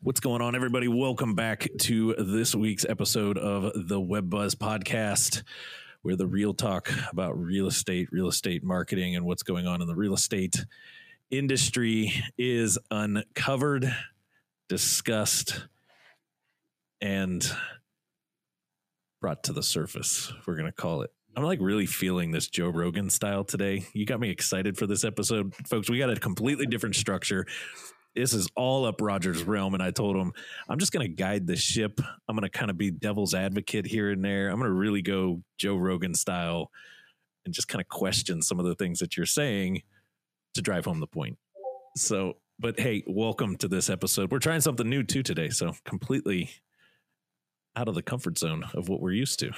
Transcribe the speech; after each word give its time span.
What's 0.00 0.20
going 0.20 0.40
on, 0.40 0.54
everybody? 0.54 0.86
Welcome 0.86 1.34
back 1.34 1.66
to 1.80 2.14
this 2.14 2.54
week's 2.54 2.86
episode 2.88 3.36
of 3.36 3.88
the 3.88 4.00
Web 4.00 4.30
Buzz 4.30 4.54
podcast, 4.54 5.42
where 6.02 6.14
the 6.14 6.26
real 6.26 6.54
talk 6.54 6.88
about 7.10 7.36
real 7.36 7.66
estate, 7.66 8.08
real 8.12 8.28
estate 8.28 8.62
marketing, 8.62 9.16
and 9.16 9.26
what's 9.26 9.42
going 9.42 9.66
on 9.66 9.82
in 9.82 9.88
the 9.88 9.96
real 9.96 10.14
estate 10.14 10.64
industry 11.32 12.12
is 12.38 12.78
uncovered, 12.92 13.92
discussed, 14.68 15.66
and 17.00 17.50
brought 19.20 19.42
to 19.42 19.52
the 19.52 19.64
surface. 19.64 20.32
We're 20.46 20.54
going 20.54 20.66
to 20.66 20.72
call 20.72 21.02
it. 21.02 21.10
I'm 21.36 21.42
like 21.42 21.58
really 21.60 21.86
feeling 21.86 22.30
this 22.30 22.46
Joe 22.46 22.68
Rogan 22.68 23.10
style 23.10 23.42
today. 23.42 23.84
You 23.94 24.06
got 24.06 24.20
me 24.20 24.30
excited 24.30 24.78
for 24.78 24.86
this 24.86 25.02
episode, 25.02 25.56
folks. 25.66 25.90
We 25.90 25.98
got 25.98 26.10
a 26.10 26.16
completely 26.16 26.66
different 26.66 26.94
structure 26.94 27.46
this 28.18 28.34
is 28.34 28.48
all 28.56 28.84
up 28.84 29.00
Roger's 29.00 29.44
realm. 29.44 29.74
And 29.74 29.82
I 29.82 29.90
told 29.90 30.16
him, 30.16 30.32
I'm 30.68 30.78
just 30.78 30.92
going 30.92 31.06
to 31.06 31.12
guide 31.12 31.46
the 31.46 31.56
ship. 31.56 32.00
I'm 32.28 32.36
going 32.36 32.42
to 32.42 32.58
kind 32.58 32.70
of 32.70 32.76
be 32.76 32.90
devil's 32.90 33.32
advocate 33.32 33.86
here 33.86 34.10
and 34.10 34.24
there. 34.24 34.48
I'm 34.48 34.58
going 34.58 34.68
to 34.68 34.74
really 34.74 35.02
go 35.02 35.42
Joe 35.56 35.76
Rogan 35.76 36.14
style 36.14 36.70
and 37.44 37.54
just 37.54 37.68
kind 37.68 37.80
of 37.80 37.88
question 37.88 38.42
some 38.42 38.58
of 38.58 38.66
the 38.66 38.74
things 38.74 38.98
that 38.98 39.16
you're 39.16 39.26
saying 39.26 39.82
to 40.54 40.62
drive 40.62 40.84
home 40.84 40.98
the 40.98 41.06
point. 41.06 41.38
So, 41.96 42.36
but 42.58 42.80
hey, 42.80 43.04
welcome 43.06 43.56
to 43.58 43.68
this 43.68 43.88
episode. 43.88 44.32
We're 44.32 44.40
trying 44.40 44.62
something 44.62 44.88
new 44.88 45.04
too 45.04 45.22
today. 45.22 45.50
So, 45.50 45.74
completely 45.84 46.50
out 47.76 47.86
of 47.86 47.94
the 47.94 48.02
comfort 48.02 48.36
zone 48.36 48.64
of 48.74 48.88
what 48.88 49.00
we're 49.00 49.12
used 49.12 49.38
to. 49.40 49.52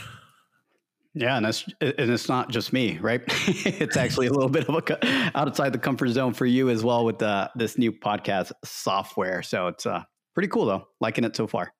Yeah, 1.14 1.36
and 1.36 1.46
it's 1.46 1.64
and 1.80 1.92
it's 1.98 2.28
not 2.28 2.50
just 2.50 2.72
me, 2.72 2.98
right? 2.98 3.22
it's 3.26 3.96
actually 3.96 4.28
a 4.28 4.32
little 4.32 4.48
bit 4.48 4.68
of 4.68 4.76
a 4.76 5.30
outside 5.34 5.72
the 5.72 5.78
comfort 5.78 6.08
zone 6.10 6.34
for 6.34 6.46
you 6.46 6.70
as 6.70 6.84
well 6.84 7.04
with 7.04 7.18
this 7.56 7.76
new 7.76 7.92
podcast 7.92 8.52
software. 8.64 9.42
So 9.42 9.66
it's 9.66 9.86
uh, 9.86 10.04
pretty 10.34 10.48
cool 10.48 10.66
though. 10.66 10.86
Liking 11.00 11.24
it 11.24 11.34
so 11.34 11.48
far. 11.48 11.72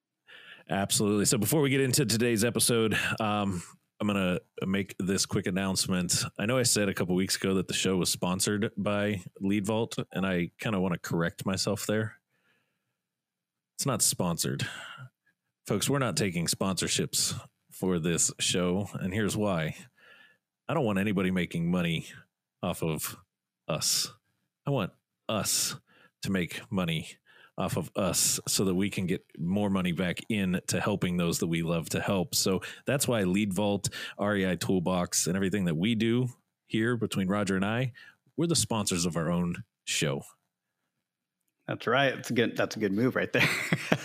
Absolutely. 0.69 1.27
So 1.27 1.39
before 1.39 1.61
we 1.61 1.71
get 1.71 1.81
into 1.81 2.05
today's 2.07 2.45
episode, 2.45 2.99
um, 3.21 3.63
I'm 4.01 4.07
gonna 4.09 4.41
make 4.67 4.97
this 4.99 5.27
quick 5.27 5.47
announcement. 5.47 6.25
I 6.39 6.47
know 6.47 6.59
I 6.59 6.65
said 6.65 6.89
a 6.89 6.95
couple 6.95 7.15
weeks 7.15 7.37
ago 7.37 7.55
that 7.55 7.69
the 7.69 7.75
show 7.75 7.97
was 7.97 8.11
sponsored 8.11 8.73
by 8.77 9.23
Lead 9.41 9.65
Vault, 9.65 9.97
and 10.13 10.27
I 10.27 10.51
kind 10.61 10.75
of 10.75 10.83
want 10.83 10.95
to 10.95 11.01
correct 11.01 11.47
myself 11.47 11.87
there. 11.87 12.15
It's 13.77 13.87
not 13.87 14.03
sponsored, 14.03 14.67
folks. 15.67 15.89
We're 15.89 16.01
not 16.01 16.17
taking 16.17 16.47
sponsorships 16.47 17.39
for 17.81 17.99
this 17.99 18.31
show, 18.39 18.91
and 19.01 19.15
here's 19.15 19.39
why. 19.39 19.75
I 20.69 20.75
don't 20.75 20.85
want 20.85 20.99
anybody 20.99 21.31
making 21.31 21.71
money 21.71 22.05
off 22.63 22.83
of 22.83 23.17
us. 23.67 24.13
I 24.67 24.71
want 24.71 24.93
us 25.31 25.77
to 26.23 26.31
make 26.31 26.61
money 26.71 27.09
off 27.57 27.79
of 27.79 27.91
us 27.97 28.39
so 28.47 28.67
that 28.67 28.75
we 28.75 28.91
can 28.91 29.07
get 29.07 29.25
more 29.39 29.71
money 29.71 29.93
back 29.93 30.19
in 30.29 30.61
to 30.67 30.79
helping 30.79 31.17
those 31.17 31.39
that 31.39 31.47
we 31.47 31.63
love 31.63 31.89
to 31.91 32.01
help. 32.01 32.35
So 32.35 32.61
that's 32.85 33.09
why 33.09 33.23
Lead 33.23 33.55
Vault, 33.55 33.89
REI 34.19 34.57
Toolbox, 34.57 35.27
and 35.27 35.35
everything 35.35 35.65
that 35.65 35.77
we 35.77 35.95
do 35.95 36.29
here 36.67 36.99
between 36.99 37.29
Roger 37.29 37.57
and 37.57 37.65
I, 37.65 37.93
we're 38.37 38.47
the 38.47 38.55
sponsors 38.55 39.07
of 39.07 39.17
our 39.17 39.31
own 39.31 39.65
show. 39.85 40.23
That's 41.67 41.87
right. 41.87 42.15
That's 42.15 42.29
a 42.29 42.35
good 42.35 42.57
that's 42.59 42.77
a 42.77 42.79
good 42.79 42.93
move 42.93 43.17
right 43.17 43.33
there. 43.33 43.49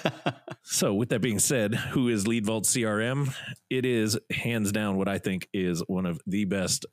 So, 0.75 0.93
with 0.93 1.07
that 1.07 1.21
being 1.21 1.39
said, 1.39 1.73
who 1.73 2.09
is 2.09 2.27
Lead 2.27 2.45
Vault 2.45 2.65
CRM? 2.65 3.33
It 3.69 3.85
is 3.85 4.19
hands 4.29 4.73
down 4.73 4.97
what 4.97 5.07
I 5.07 5.19
think 5.19 5.47
is 5.53 5.81
one 5.87 6.05
of 6.05 6.19
the 6.27 6.43
best 6.43 6.85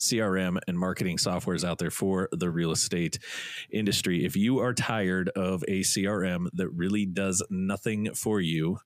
CRM 0.00 0.58
and 0.66 0.76
marketing 0.76 1.18
softwares 1.18 1.62
out 1.62 1.78
there 1.78 1.92
for 1.92 2.28
the 2.32 2.50
real 2.50 2.72
estate 2.72 3.20
industry. 3.70 4.24
If 4.24 4.34
you 4.34 4.58
are 4.58 4.74
tired 4.74 5.28
of 5.36 5.62
a 5.68 5.82
CRM 5.82 6.48
that 6.54 6.68
really 6.70 7.06
does 7.06 7.40
nothing 7.48 8.12
for 8.12 8.40
you, 8.40 8.80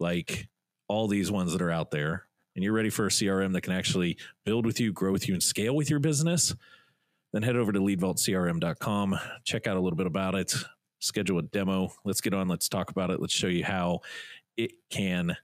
like 0.00 0.48
all 0.88 1.06
these 1.06 1.30
ones 1.30 1.52
that 1.52 1.60
are 1.60 1.70
out 1.70 1.90
there, 1.90 2.26
and 2.56 2.64
you're 2.64 2.72
ready 2.72 2.88
for 2.88 3.04
a 3.04 3.10
CRM 3.10 3.52
that 3.52 3.60
can 3.60 3.74
actually 3.74 4.16
build 4.46 4.64
with 4.64 4.80
you, 4.80 4.94
grow 4.94 5.12
with 5.12 5.28
you, 5.28 5.34
and 5.34 5.42
scale 5.42 5.76
with 5.76 5.90
your 5.90 6.00
business, 6.00 6.54
then 7.34 7.42
head 7.42 7.56
over 7.56 7.70
to 7.70 7.80
leadvaultcrm.com. 7.80 9.18
Check 9.44 9.66
out 9.66 9.76
a 9.76 9.80
little 9.80 9.98
bit 9.98 10.06
about 10.06 10.36
it 10.36 10.54
schedule 11.04 11.38
a 11.38 11.42
demo. 11.42 11.92
Let's 12.04 12.20
get 12.20 12.34
on. 12.34 12.48
Let's 12.48 12.68
talk 12.68 12.90
about 12.90 13.10
it. 13.10 13.20
Let's 13.20 13.34
show 13.34 13.46
you 13.46 13.64
how 13.64 14.00
it 14.56 14.72
can 14.90 15.36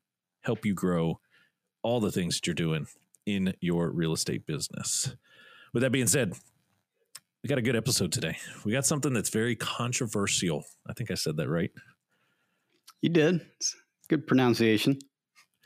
help 0.42 0.64
you 0.64 0.74
grow 0.74 1.20
all 1.82 2.00
the 2.00 2.12
things 2.12 2.36
that 2.36 2.46
you're 2.46 2.54
doing 2.54 2.86
in 3.26 3.54
your 3.60 3.90
real 3.90 4.12
estate 4.12 4.46
business. 4.46 5.14
With 5.72 5.82
that 5.82 5.90
being 5.90 6.06
said, 6.06 6.34
we 7.42 7.48
got 7.48 7.58
a 7.58 7.62
good 7.62 7.76
episode 7.76 8.12
today. 8.12 8.36
We 8.64 8.72
got 8.72 8.84
something 8.84 9.12
that's 9.12 9.30
very 9.30 9.56
controversial. 9.56 10.64
I 10.86 10.92
think 10.92 11.10
I 11.10 11.14
said 11.14 11.36
that 11.36 11.48
right. 11.48 11.70
You 13.00 13.08
did. 13.08 13.40
It's 13.56 13.76
good 14.08 14.26
pronunciation. 14.26 14.98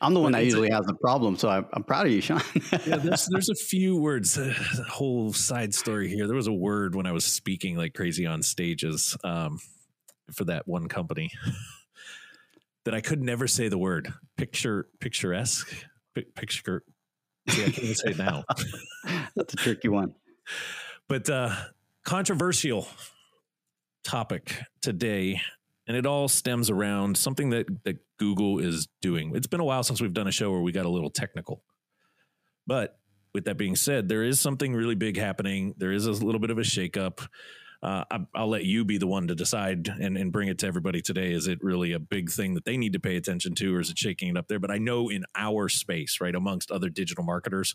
I'm 0.00 0.12
the 0.12 0.21
one 0.21 0.33
that 0.33 0.44
usually 0.44 0.71
has 0.71 0.84
the 0.87 0.94
problem, 0.94 1.37
so 1.37 1.49
I'm, 1.49 1.66
I'm 1.72 1.83
proud 1.83 2.06
of 2.06 2.12
you, 2.12 2.21
Sean. 2.21 2.43
yeah, 2.87 2.97
there's 2.97 3.27
there's 3.31 3.49
a 3.49 3.54
few 3.54 3.97
words. 3.97 4.37
A 4.37 4.53
whole 4.88 5.33
side 5.33 5.75
story 5.75 6.09
here. 6.09 6.27
There 6.27 6.37
was 6.37 6.47
a 6.47 6.53
word 6.53 6.94
when 6.94 7.06
I 7.06 7.12
was 7.12 7.25
speaking 7.25 7.77
like 7.77 7.94
crazy 7.94 8.27
on 8.27 8.43
stages. 8.43 9.16
Um, 9.25 9.60
for 10.33 10.45
that 10.45 10.67
one 10.67 10.89
company 10.89 11.31
that 12.85 12.95
I 12.95 13.01
could 13.01 13.23
never 13.23 13.47
say 13.47 13.69
the 13.69 13.79
word 13.79 14.12
picture 14.37 14.89
picturesque 15.01 15.85
picture. 16.35 16.83
See, 17.49 17.62
I 17.62 17.67
can't 17.67 17.79
even 17.79 17.95
say 17.95 18.11
it 18.11 18.19
now. 18.19 18.45
That's 19.37 19.53
a 19.53 19.57
tricky 19.57 19.89
one. 19.89 20.15
But 21.09 21.29
uh, 21.29 21.55
controversial 22.05 22.89
topic 24.05 24.57
today, 24.81 25.41
and 25.87 25.97
it 25.97 26.07
all 26.07 26.29
stems 26.29 26.71
around 26.71 27.17
something 27.17 27.51
that 27.51 27.67
that 27.84 27.99
Google 28.19 28.59
is 28.59 28.89
doing. 29.03 29.33
It's 29.34 29.47
been 29.47 29.61
a 29.61 29.65
while 29.65 29.83
since 29.83 30.01
we've 30.01 30.15
done 30.15 30.29
a 30.29 30.33
show 30.33 30.51
where 30.51 30.61
we 30.61 30.73
got 30.73 30.87
a 30.87 30.91
little 30.91 31.11
technical, 31.11 31.63
but 32.67 32.99
with 33.34 33.45
that 33.45 33.59
being 33.59 33.77
said, 33.77 34.09
there 34.09 34.23
is 34.23 34.39
something 34.39 34.75
really 34.75 34.95
big 34.95 35.19
happening. 35.19 35.75
There 35.77 35.93
is 35.93 36.07
a 36.07 36.13
little 36.13 36.41
bit 36.41 36.51
of 36.51 36.59
a 36.59 36.63
shakeup 36.63 37.27
uh, 37.84 38.03
I, 38.11 38.41
will 38.41 38.49
let 38.49 38.65
you 38.65 38.83
be 38.83 38.97
the 38.97 39.06
one 39.06 39.28
to 39.28 39.34
decide 39.34 39.89
and, 39.89 40.17
and 40.17 40.33
bring 40.33 40.49
it 40.49 40.59
to 40.61 40.67
everybody 40.67 41.03
today. 41.03 41.33
Is 41.33 41.47
it 41.47 41.62
really 41.62 41.93
a 41.93 41.99
big 41.99 42.31
thing 42.31 42.55
that 42.55 42.65
they 42.65 42.78
need 42.78 42.95
to 42.95 42.99
pay 42.99 43.17
attention 43.17 43.55
to, 43.56 43.77
or 43.77 43.81
is 43.81 43.91
it 43.91 43.99
shaking 43.99 44.31
it 44.31 44.39
up 44.39 44.49
there? 44.49 44.59
But 44.59 44.71
I 44.71 44.78
know 44.78 45.11
in 45.11 45.25
our 45.37 45.69
space, 45.69 46.19
right, 46.19 46.34
amongst 46.34 46.71
other 46.71 46.89
digital 46.89 47.25
marketers 47.25 47.75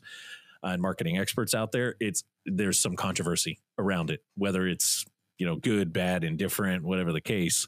uh, 0.64 0.70
and 0.70 0.82
marketing 0.82 1.20
experts 1.20 1.54
out 1.54 1.72
there, 1.72 1.96
it's 2.00 2.24
there's 2.44 2.80
some 2.80 2.96
controversy 2.96 3.60
around 3.78 4.10
it, 4.10 4.24
whether 4.36 4.68
it's 4.68 5.06
you 5.38 5.46
know 5.46 5.58
good, 5.58 5.94
bad, 5.94 6.24
indifferent, 6.24 6.84
whatever 6.84 7.14
the 7.14 7.22
case. 7.22 7.68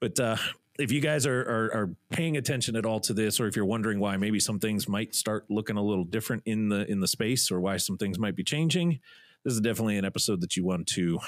But 0.00 0.18
uh, 0.18 0.38
if 0.78 0.90
you 0.90 1.02
guys 1.02 1.26
are, 1.26 1.40
are, 1.42 1.74
are 1.74 1.90
paying 2.08 2.38
attention 2.38 2.74
at 2.74 2.86
all 2.86 3.00
to 3.00 3.12
this, 3.12 3.38
or 3.38 3.46
if 3.46 3.54
you're 3.54 3.66
wondering 3.66 4.00
why 4.00 4.16
maybe 4.16 4.40
some 4.40 4.58
things 4.58 4.88
might 4.88 5.14
start 5.14 5.44
looking 5.50 5.76
a 5.76 5.82
little 5.82 6.04
different 6.04 6.44
in 6.46 6.70
the 6.70 6.90
in 6.90 7.00
the 7.00 7.08
space, 7.08 7.50
or 7.50 7.60
why 7.60 7.76
some 7.76 7.98
things 7.98 8.18
might 8.18 8.34
be 8.34 8.42
changing, 8.42 8.98
this 9.44 9.54
is 9.54 9.60
definitely 9.60 9.98
an 9.98 10.04
episode 10.04 10.40
that 10.40 10.56
you 10.56 10.64
want 10.64 10.86
to 10.86 11.18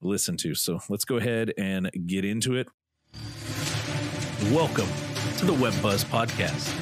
listen 0.00 0.36
to. 0.38 0.54
So 0.54 0.80
let's 0.88 1.04
go 1.04 1.16
ahead 1.16 1.52
and 1.56 1.90
get 2.06 2.24
into 2.24 2.56
it. 2.56 2.68
Welcome 4.50 4.88
to 5.38 5.46
the 5.46 5.54
Web 5.54 5.80
Buzz 5.80 6.04
Podcast, 6.04 6.74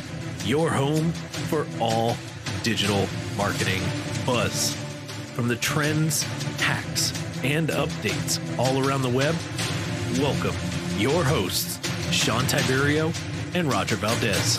your 0.47 0.71
home 0.71 1.13
for 1.51 1.67
all 1.81 2.17
digital 2.63 3.07
marketing 3.37 3.83
buzz. 4.25 4.75
From 5.35 5.49
the 5.49 5.57
trends, 5.57 6.23
hacks, 6.61 7.13
and 7.45 7.69
updates 7.69 8.41
all 8.59 8.87
around 8.87 9.03
the 9.03 9.09
web, 9.09 9.35
welcome 10.19 10.57
your 10.99 11.25
hosts, 11.25 11.79
Sean 12.11 12.45
Tiberio 12.45 13.15
and 13.55 13.71
Roger 13.71 13.97
Valdez. 13.97 14.59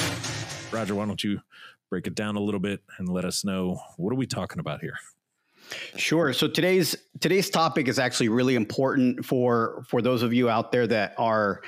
Roger, 0.72 0.94
why 0.94 1.06
don't 1.06 1.24
you 1.24 1.42
break 1.90 2.06
it 2.06 2.14
down 2.14 2.36
a 2.36 2.42
little 2.42 2.60
bit 2.60 2.82
and 3.00 3.10
let 3.10 3.26
us 3.26 3.44
know 3.44 3.80
what 3.98 4.12
are 4.12 4.18
we 4.18 4.28
talking 4.28 4.60
about 4.60 4.82
here? 4.82 4.98
Sure. 5.98 6.34
So 6.34 6.48
today's 6.48 6.96
today's 7.20 7.50
topic 7.50 7.88
is 7.88 8.00
actually 8.00 8.30
really 8.30 8.56
important 8.56 9.26
for 9.26 9.84
for 9.88 10.02
those 10.02 10.22
of 10.22 10.34
you 10.34 10.50
out 10.50 10.72
there 10.72 10.88
that 10.88 11.16
are 11.18 11.62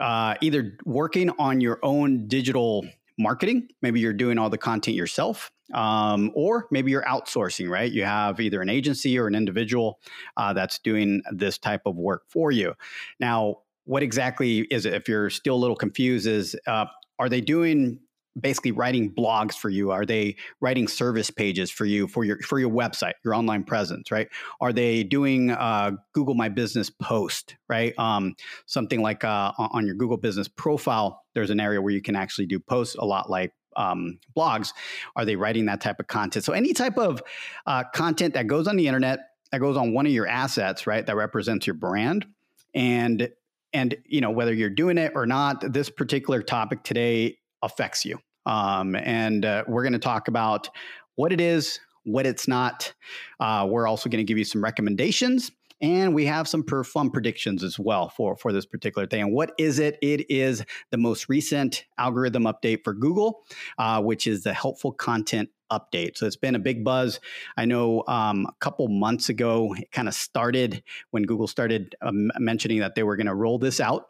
uh, 0.00 0.34
either 0.40 0.76
working 0.84 1.30
on 1.38 1.60
your 1.60 1.78
own 1.82 2.26
digital 2.28 2.86
marketing. 3.18 3.68
Maybe 3.82 4.00
you're 4.00 4.12
doing 4.12 4.38
all 4.38 4.50
the 4.50 4.58
content 4.58 4.96
yourself, 4.96 5.50
um, 5.74 6.30
or 6.34 6.66
maybe 6.70 6.90
you're 6.90 7.02
outsourcing. 7.02 7.68
Right? 7.68 7.90
You 7.90 8.04
have 8.04 8.40
either 8.40 8.60
an 8.60 8.68
agency 8.68 9.18
or 9.18 9.26
an 9.26 9.34
individual 9.34 10.00
uh, 10.36 10.52
that's 10.52 10.78
doing 10.78 11.22
this 11.32 11.58
type 11.58 11.82
of 11.86 11.96
work 11.96 12.24
for 12.28 12.50
you. 12.50 12.74
Now, 13.20 13.58
what 13.84 14.02
exactly 14.02 14.60
is 14.70 14.86
it? 14.86 14.94
If 14.94 15.08
you're 15.08 15.30
still 15.30 15.54
a 15.54 15.56
little 15.56 15.76
confused, 15.76 16.26
is 16.26 16.54
uh, 16.66 16.86
are 17.18 17.28
they 17.28 17.40
doing 17.40 18.00
basically 18.40 18.72
writing 18.72 19.12
blogs 19.12 19.54
for 19.54 19.68
you? 19.68 19.90
Are 19.90 20.06
they 20.06 20.36
writing 20.60 20.88
service 20.88 21.30
pages 21.30 21.70
for 21.70 21.84
you 21.84 22.08
for 22.08 22.24
your 22.24 22.38
for 22.40 22.58
your 22.58 22.70
website, 22.70 23.14
your 23.24 23.34
online 23.34 23.64
presence? 23.64 24.10
Right? 24.10 24.28
Are 24.60 24.72
they 24.72 25.02
doing 25.04 25.50
uh, 25.50 25.92
Google 26.12 26.34
My 26.34 26.48
Business 26.48 26.90
post? 26.90 27.56
Right? 27.68 27.98
Um, 27.98 28.34
something 28.66 29.02
like 29.02 29.24
uh, 29.24 29.52
on 29.58 29.86
your 29.86 29.94
Google 29.94 30.16
Business 30.16 30.48
profile, 30.48 31.24
there's 31.34 31.50
an 31.50 31.60
area 31.60 31.80
where 31.80 31.92
you 31.92 32.02
can 32.02 32.16
actually 32.16 32.46
do 32.46 32.58
posts 32.58 32.96
a 32.96 33.04
lot 33.04 33.30
like 33.30 33.52
um, 33.76 34.18
blogs. 34.36 34.72
Are 35.16 35.24
they 35.24 35.36
writing 35.36 35.66
that 35.66 35.80
type 35.80 36.00
of 36.00 36.06
content? 36.06 36.44
So 36.44 36.52
any 36.52 36.72
type 36.72 36.98
of 36.98 37.22
uh, 37.66 37.84
content 37.94 38.34
that 38.34 38.46
goes 38.46 38.66
on 38.66 38.76
the 38.76 38.86
internet 38.86 39.20
that 39.52 39.60
goes 39.60 39.76
on 39.76 39.94
one 39.94 40.06
of 40.06 40.12
your 40.12 40.26
assets, 40.26 40.86
right? 40.86 41.04
That 41.06 41.16
represents 41.16 41.66
your 41.66 41.74
brand 41.74 42.26
and 42.74 43.30
and 43.72 43.96
you 44.06 44.20
know 44.20 44.30
whether 44.30 44.52
you're 44.52 44.70
doing 44.70 44.98
it 44.98 45.12
or 45.14 45.26
not, 45.26 45.72
this 45.72 45.90
particular 45.90 46.42
topic 46.42 46.82
today 46.82 47.38
affects 47.62 48.04
you. 48.04 48.18
Um, 48.48 48.96
and 48.96 49.44
uh, 49.44 49.64
we're 49.68 49.82
going 49.82 49.92
to 49.92 49.98
talk 49.98 50.26
about 50.26 50.68
what 51.14 51.32
it 51.32 51.40
is, 51.40 51.78
what 52.04 52.26
it's 52.26 52.48
not. 52.48 52.92
Uh, 53.38 53.66
we're 53.70 53.86
also 53.86 54.08
going 54.08 54.24
to 54.24 54.24
give 54.24 54.38
you 54.38 54.44
some 54.44 54.64
recommendations 54.64 55.52
and 55.80 56.14
we 56.14 56.24
have 56.26 56.48
some 56.48 56.62
per 56.62 56.82
fun 56.82 57.10
predictions 57.10 57.62
as 57.62 57.78
well 57.78 58.08
for, 58.08 58.36
for 58.36 58.52
this 58.52 58.66
particular 58.66 59.06
thing. 59.06 59.22
And 59.22 59.32
what 59.32 59.52
is 59.58 59.78
it? 59.78 59.98
It 60.02 60.28
is 60.30 60.64
the 60.90 60.96
most 60.96 61.28
recent 61.28 61.84
algorithm 61.98 62.44
update 62.44 62.82
for 62.82 62.94
Google, 62.94 63.44
uh, 63.78 64.02
which 64.02 64.26
is 64.26 64.42
the 64.42 64.52
helpful 64.52 64.92
content 64.92 65.50
update. 65.70 66.16
So 66.16 66.26
it's 66.26 66.36
been 66.36 66.54
a 66.54 66.60
big 66.60 66.82
buzz. 66.82 67.20
I 67.56 67.66
know 67.66 68.02
um, 68.08 68.46
a 68.46 68.54
couple 68.60 68.88
months 68.88 69.28
ago, 69.28 69.74
it 69.74 69.92
kind 69.92 70.08
of 70.08 70.14
started 70.14 70.82
when 71.10 71.24
Google 71.24 71.46
started 71.46 71.94
um, 72.00 72.30
mentioning 72.38 72.80
that 72.80 72.94
they 72.94 73.02
were 73.02 73.16
going 73.16 73.26
to 73.26 73.34
roll 73.34 73.58
this 73.58 73.78
out 73.78 74.06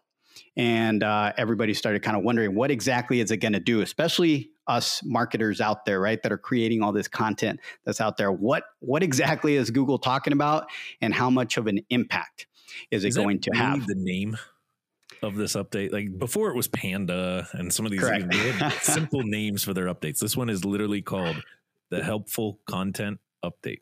and 0.57 1.03
uh, 1.03 1.33
everybody 1.37 1.75
started 1.75 2.03
kind 2.03 2.17
of 2.17 2.23
wondering 2.23 2.55
what 2.55 2.71
exactly 2.71 3.21
is 3.21 3.31
it 3.31 3.39
going 3.39 3.53
to 3.53 3.61
do? 3.61 3.81
Especially 3.81 4.51
us 4.67 5.03
marketers 5.05 5.61
out 5.61 5.85
there 5.85 6.01
right 6.01 6.23
that 6.23 6.31
are 6.31 6.39
creating 6.39 6.83
all 6.83 6.93
this 6.93 7.09
content 7.09 7.61
that's 7.85 8.01
out 8.01 8.17
there. 8.17 8.31
What 8.31 8.65
what 8.81 9.03
exactly 9.03 9.57
is 9.57 9.71
google 9.71 9.99
talking 9.99 10.33
about 10.33 10.67
and 11.01 11.15
how 11.15 11.31
much 11.31 11.57
of 11.57 11.67
an 11.67 11.81
impact 11.91 12.47
is 12.91 13.05
it 13.05 13.15
going 13.15 13.41
to 13.41 13.51
have? 13.55 13.87
the 13.87 13.95
name 13.97 14.37
of 15.23 15.37
this 15.37 15.55
update? 15.55 15.93
Like 15.93 16.19
before 16.19 16.51
it 16.51 16.57
was 16.57 16.69
panda 16.69 17.49
and 17.53 17.73
some 17.73 17.87
of 17.87 17.93
these 17.93 18.05
simple 18.83 19.23
names 19.23 19.65
for 19.65 19.73
their 19.73 19.87
updates. 19.87 20.19
This 20.19 20.37
one 20.37 20.51
is 20.51 20.65
literally 20.65 21.03
called 21.03 21.43
the 21.91 22.03
helpful 22.03 22.61
content 22.67 23.19
update 23.45 23.81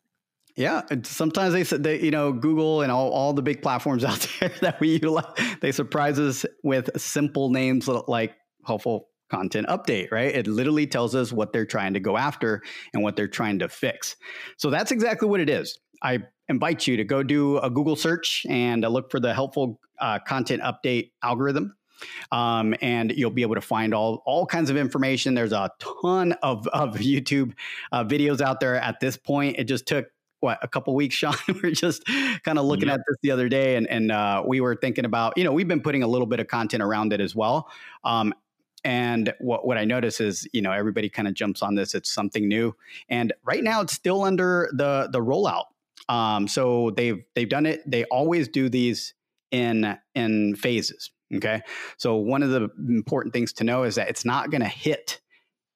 yeah, 0.56 0.82
sometimes 1.02 1.52
they 1.52 1.64
said 1.64 1.82
they, 1.82 2.00
you 2.00 2.10
know, 2.10 2.32
Google 2.32 2.80
and 2.80 2.90
all, 2.90 3.10
all 3.10 3.34
the 3.34 3.42
big 3.42 3.62
platforms 3.62 4.04
out 4.10 4.26
there 4.40 4.52
that 4.62 4.80
we 4.80 4.92
utilize, 4.94 5.32
they 5.60 5.70
surprise 5.70 6.18
us 6.18 6.46
with 6.62 6.90
simple 7.00 7.50
names 7.50 7.86
like 7.88 8.34
helpful 8.64 9.08
content 9.30 9.66
update, 9.68 10.10
right? 10.10 10.34
It 10.34 10.46
literally 10.46 10.86
tells 10.86 11.14
us 11.14 11.32
what 11.32 11.52
they're 11.52 11.66
trying 11.66 11.94
to 11.94 12.00
go 12.00 12.16
after 12.16 12.62
and 12.94 13.02
what 13.02 13.16
they're 13.16 13.28
trying 13.28 13.58
to 13.58 13.68
fix. 13.68 14.16
So 14.56 14.70
that's 14.70 14.92
exactly 14.92 15.28
what 15.28 15.40
it 15.40 15.50
is. 15.50 15.78
I 16.02 16.20
invite 16.48 16.86
you 16.86 16.96
to 16.96 17.04
go 17.04 17.22
do 17.22 17.58
a 17.58 17.68
Google 17.68 17.96
search 17.96 18.46
and 18.48 18.82
look 18.82 19.10
for 19.10 19.20
the 19.20 19.34
helpful 19.34 19.80
uh, 20.00 20.20
content 20.26 20.62
update 20.62 21.10
algorithm. 21.22 21.74
Um, 22.30 22.74
and 22.82 23.10
you'll 23.10 23.30
be 23.30 23.40
able 23.40 23.54
to 23.54 23.62
find 23.62 23.94
all 23.94 24.22
all 24.26 24.44
kinds 24.44 24.68
of 24.68 24.76
information. 24.76 25.32
There's 25.32 25.52
a 25.52 25.70
ton 25.78 26.32
of, 26.42 26.66
of 26.68 26.94
YouTube 26.96 27.54
uh, 27.90 28.04
videos 28.04 28.42
out 28.42 28.60
there 28.60 28.76
at 28.76 29.00
this 29.00 29.16
point. 29.16 29.56
It 29.58 29.64
just 29.64 29.86
took 29.86 30.06
what 30.40 30.58
a 30.62 30.68
couple 30.68 30.94
weeks, 30.94 31.14
Sean. 31.16 31.34
we 31.48 31.70
are 31.70 31.72
just 31.72 32.04
kind 32.44 32.58
of 32.58 32.64
looking 32.64 32.88
at 32.88 33.00
this 33.06 33.16
the 33.22 33.30
other 33.30 33.48
day, 33.48 33.76
and 33.76 33.86
and 33.88 34.12
uh, 34.12 34.42
we 34.46 34.60
were 34.60 34.76
thinking 34.76 35.04
about 35.04 35.36
you 35.36 35.44
know 35.44 35.52
we've 35.52 35.68
been 35.68 35.80
putting 35.80 36.02
a 36.02 36.08
little 36.08 36.26
bit 36.26 36.40
of 36.40 36.48
content 36.48 36.82
around 36.82 37.12
it 37.12 37.20
as 37.20 37.34
well. 37.34 37.68
Um, 38.04 38.34
and 38.84 39.34
what, 39.40 39.66
what 39.66 39.76
I 39.76 39.84
notice 39.84 40.20
is, 40.20 40.48
you 40.52 40.62
know, 40.62 40.70
everybody 40.70 41.08
kind 41.08 41.26
of 41.26 41.34
jumps 41.34 41.60
on 41.60 41.74
this. 41.74 41.92
It's 41.94 42.10
something 42.10 42.46
new, 42.46 42.74
and 43.08 43.32
right 43.44 43.62
now 43.62 43.80
it's 43.80 43.92
still 43.92 44.22
under 44.22 44.70
the 44.72 45.08
the 45.10 45.20
rollout. 45.20 45.64
Um, 46.08 46.46
so 46.46 46.90
they've 46.90 47.22
they've 47.34 47.48
done 47.48 47.66
it. 47.66 47.88
They 47.90 48.04
always 48.04 48.48
do 48.48 48.68
these 48.68 49.14
in 49.50 49.96
in 50.14 50.54
phases. 50.54 51.10
Okay, 51.34 51.62
so 51.96 52.16
one 52.16 52.44
of 52.44 52.50
the 52.50 52.68
important 52.88 53.34
things 53.34 53.52
to 53.54 53.64
know 53.64 53.82
is 53.82 53.96
that 53.96 54.08
it's 54.08 54.24
not 54.24 54.50
going 54.50 54.62
to 54.62 54.68
hit 54.68 55.20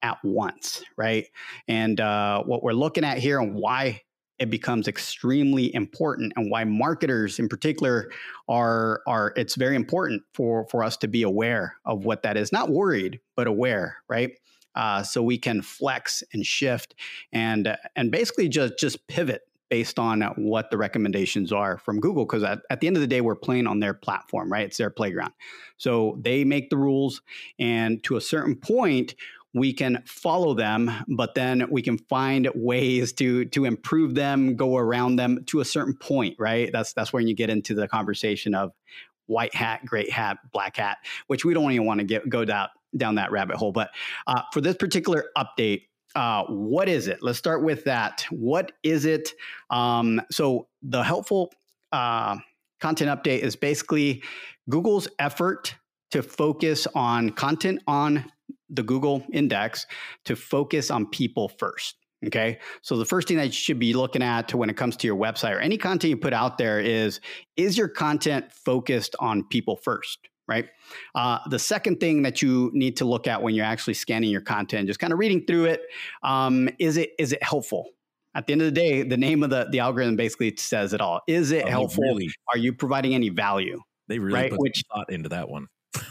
at 0.02 0.18
once, 0.22 0.82
right? 0.96 1.26
And 1.66 2.00
uh, 2.00 2.44
what 2.44 2.62
we're 2.62 2.72
looking 2.72 3.04
at 3.04 3.18
here 3.18 3.40
and 3.40 3.54
why 3.54 4.02
it 4.40 4.50
becomes 4.50 4.88
extremely 4.88 5.72
important 5.74 6.32
and 6.34 6.50
why 6.50 6.64
marketers 6.64 7.38
in 7.38 7.48
particular 7.48 8.10
are 8.48 9.02
are 9.06 9.32
it's 9.36 9.54
very 9.54 9.76
important 9.76 10.22
for 10.34 10.66
for 10.68 10.82
us 10.82 10.96
to 10.96 11.06
be 11.06 11.22
aware 11.22 11.76
of 11.84 12.04
what 12.04 12.22
that 12.22 12.36
is 12.36 12.50
not 12.50 12.70
worried 12.70 13.20
but 13.36 13.46
aware 13.46 13.98
right 14.08 14.32
uh, 14.76 15.02
so 15.02 15.22
we 15.22 15.36
can 15.36 15.62
flex 15.62 16.22
and 16.32 16.46
shift 16.46 16.94
and 17.32 17.76
and 17.96 18.10
basically 18.10 18.48
just 18.48 18.78
just 18.78 19.06
pivot 19.06 19.42
based 19.68 20.00
on 20.00 20.20
what 20.36 20.70
the 20.70 20.76
recommendations 20.76 21.52
are 21.52 21.78
from 21.78 22.00
Google. 22.00 22.26
Because 22.26 22.42
at, 22.42 22.58
at, 22.70 22.80
the 22.80 22.88
end 22.88 22.96
of 22.96 23.00
the 23.00 23.06
day, 23.06 23.20
we're 23.20 23.36
playing 23.36 23.68
on 23.68 23.78
their 23.78 23.94
platform, 23.94 24.52
right? 24.52 24.66
It's 24.66 24.76
their 24.76 24.90
playground. 24.90 25.32
So 25.76 26.18
they 26.20 26.44
make 26.44 26.70
the 26.70 26.76
rules. 26.76 27.22
And 27.58 28.02
to 28.02 28.16
a 28.16 28.20
certain 28.20 28.56
point, 28.56 29.14
we 29.52 29.72
can 29.72 30.02
follow 30.06 30.54
them, 30.54 30.90
but 31.08 31.34
then 31.34 31.66
we 31.70 31.82
can 31.82 31.98
find 31.98 32.48
ways 32.54 33.12
to 33.14 33.44
to 33.46 33.64
improve 33.64 34.14
them, 34.14 34.56
go 34.56 34.76
around 34.76 35.16
them 35.16 35.44
to 35.46 35.60
a 35.60 35.64
certain 35.64 35.96
point, 35.96 36.36
right? 36.38 36.70
That's 36.72 36.92
that's 36.92 37.12
when 37.12 37.26
you 37.26 37.34
get 37.34 37.50
into 37.50 37.74
the 37.74 37.88
conversation 37.88 38.54
of 38.54 38.72
white 39.26 39.54
hat, 39.54 39.84
gray 39.84 40.08
hat, 40.10 40.38
black 40.52 40.76
hat, 40.76 40.98
which 41.26 41.44
we 41.44 41.54
don't 41.54 41.72
even 41.72 41.86
want 41.86 42.00
to 42.00 42.04
get 42.04 42.28
go 42.28 42.44
down 42.44 42.68
down 42.96 43.16
that 43.16 43.30
rabbit 43.30 43.56
hole. 43.56 43.72
But 43.72 43.90
uh, 44.26 44.42
for 44.52 44.60
this 44.60 44.76
particular 44.76 45.26
update, 45.36 45.82
uh, 46.14 46.44
what 46.44 46.88
is 46.88 47.06
it? 47.06 47.22
Let's 47.22 47.38
start 47.38 47.62
with 47.62 47.84
that. 47.84 48.26
What 48.30 48.72
is 48.82 49.04
it? 49.04 49.30
Um, 49.70 50.20
so 50.30 50.68
the 50.82 51.02
helpful 51.02 51.52
uh, 51.92 52.38
content 52.80 53.10
update 53.10 53.40
is 53.40 53.56
basically 53.56 54.22
Google's 54.68 55.08
effort 55.18 55.74
to 56.10 56.22
focus 56.22 56.86
on 56.94 57.30
content 57.30 57.80
on 57.86 58.24
the 58.70 58.82
Google 58.82 59.24
index 59.32 59.86
to 60.24 60.36
focus 60.36 60.90
on 60.90 61.06
people 61.06 61.48
first. 61.48 61.96
Okay. 62.26 62.58
So 62.82 62.96
the 62.98 63.06
first 63.06 63.28
thing 63.28 63.38
that 63.38 63.46
you 63.46 63.52
should 63.52 63.78
be 63.78 63.94
looking 63.94 64.22
at 64.22 64.48
to 64.48 64.58
when 64.58 64.68
it 64.68 64.76
comes 64.76 64.96
to 64.98 65.06
your 65.06 65.16
website 65.16 65.56
or 65.56 65.60
any 65.60 65.78
content 65.78 66.10
you 66.10 66.16
put 66.16 66.34
out 66.34 66.58
there 66.58 66.78
is 66.78 67.20
is 67.56 67.78
your 67.78 67.88
content 67.88 68.52
focused 68.52 69.16
on 69.20 69.44
people 69.44 69.76
first? 69.76 70.18
Right. 70.46 70.68
Uh, 71.14 71.38
the 71.48 71.60
second 71.60 72.00
thing 72.00 72.22
that 72.22 72.42
you 72.42 72.70
need 72.74 72.96
to 72.96 73.04
look 73.04 73.28
at 73.28 73.40
when 73.40 73.54
you're 73.54 73.64
actually 73.64 73.94
scanning 73.94 74.30
your 74.30 74.40
content, 74.40 74.88
just 74.88 74.98
kind 74.98 75.12
of 75.12 75.18
reading 75.18 75.46
through 75.46 75.66
it, 75.66 75.82
um, 76.22 76.68
is 76.78 76.96
it 76.96 77.12
is 77.18 77.32
it 77.32 77.42
helpful? 77.42 77.86
At 78.34 78.46
the 78.46 78.52
end 78.52 78.62
of 78.62 78.66
the 78.66 78.72
day, 78.72 79.02
the 79.02 79.16
name 79.16 79.42
of 79.42 79.50
the, 79.50 79.68
the 79.70 79.80
algorithm 79.80 80.16
basically 80.16 80.54
says 80.56 80.92
it 80.92 81.00
all. 81.00 81.20
Is 81.26 81.50
it 81.50 81.64
oh, 81.66 81.68
helpful? 81.68 82.04
Really, 82.04 82.30
Are 82.52 82.58
you 82.58 82.72
providing 82.72 83.14
any 83.14 83.28
value? 83.28 83.80
They 84.08 84.18
really 84.18 84.34
right? 84.34 84.50
put 84.50 84.60
Which, 84.60 84.84
thought 84.92 85.10
into 85.10 85.30
that 85.30 85.48
one. 85.48 85.66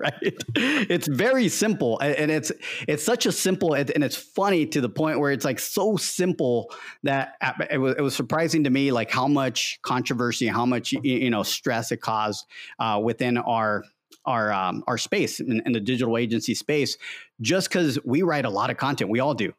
right 0.00 0.34
it's 0.56 1.06
very 1.06 1.48
simple 1.48 1.98
and 2.00 2.30
it's 2.30 2.50
it's 2.88 3.04
such 3.04 3.26
a 3.26 3.32
simple 3.32 3.74
and 3.74 3.90
it's 4.02 4.16
funny 4.16 4.64
to 4.64 4.80
the 4.80 4.88
point 4.88 5.20
where 5.20 5.30
it's 5.32 5.44
like 5.44 5.58
so 5.58 5.96
simple 5.98 6.72
that 7.02 7.34
uh, 7.42 7.52
it 7.70 7.76
was, 7.76 7.94
it 7.98 8.00
was 8.00 8.16
surprising 8.16 8.64
to 8.64 8.70
me 8.70 8.90
like 8.90 9.10
how 9.10 9.28
much 9.28 9.78
controversy 9.82 10.46
how 10.46 10.64
much 10.64 10.92
you 11.02 11.28
know 11.28 11.42
stress 11.42 11.92
it 11.92 11.98
caused 11.98 12.46
uh, 12.78 12.98
within 13.02 13.36
our 13.36 13.84
our 14.24 14.50
um, 14.50 14.82
our 14.86 14.96
space 14.96 15.40
in, 15.40 15.60
in 15.66 15.72
the 15.72 15.80
digital 15.80 16.16
agency 16.16 16.54
space 16.54 16.96
just 17.42 17.68
because 17.68 17.98
we 18.02 18.22
write 18.22 18.46
a 18.46 18.50
lot 18.50 18.70
of 18.70 18.78
content 18.78 19.10
we 19.10 19.20
all 19.20 19.34
do 19.34 19.52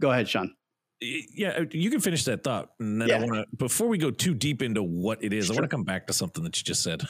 go 0.00 0.10
ahead 0.10 0.28
sean 0.28 0.52
yeah, 1.00 1.50
uh, 1.50 1.64
you 1.70 1.90
can 1.90 2.00
finish 2.00 2.24
that 2.24 2.42
thought. 2.42 2.70
And 2.80 3.00
then 3.00 3.08
yeah. 3.08 3.16
I 3.16 3.24
want 3.24 3.32
to, 3.34 3.56
before 3.56 3.88
we 3.88 3.98
go 3.98 4.10
too 4.10 4.32
deep 4.32 4.62
into 4.62 4.82
what 4.82 5.22
it 5.22 5.32
is, 5.32 5.46
sure. 5.46 5.54
I 5.54 5.56
want 5.56 5.64
to 5.64 5.74
come 5.74 5.84
back 5.84 6.06
to 6.06 6.12
something 6.12 6.42
that 6.44 6.56
you 6.56 6.64
just 6.64 6.82
said. 6.82 7.02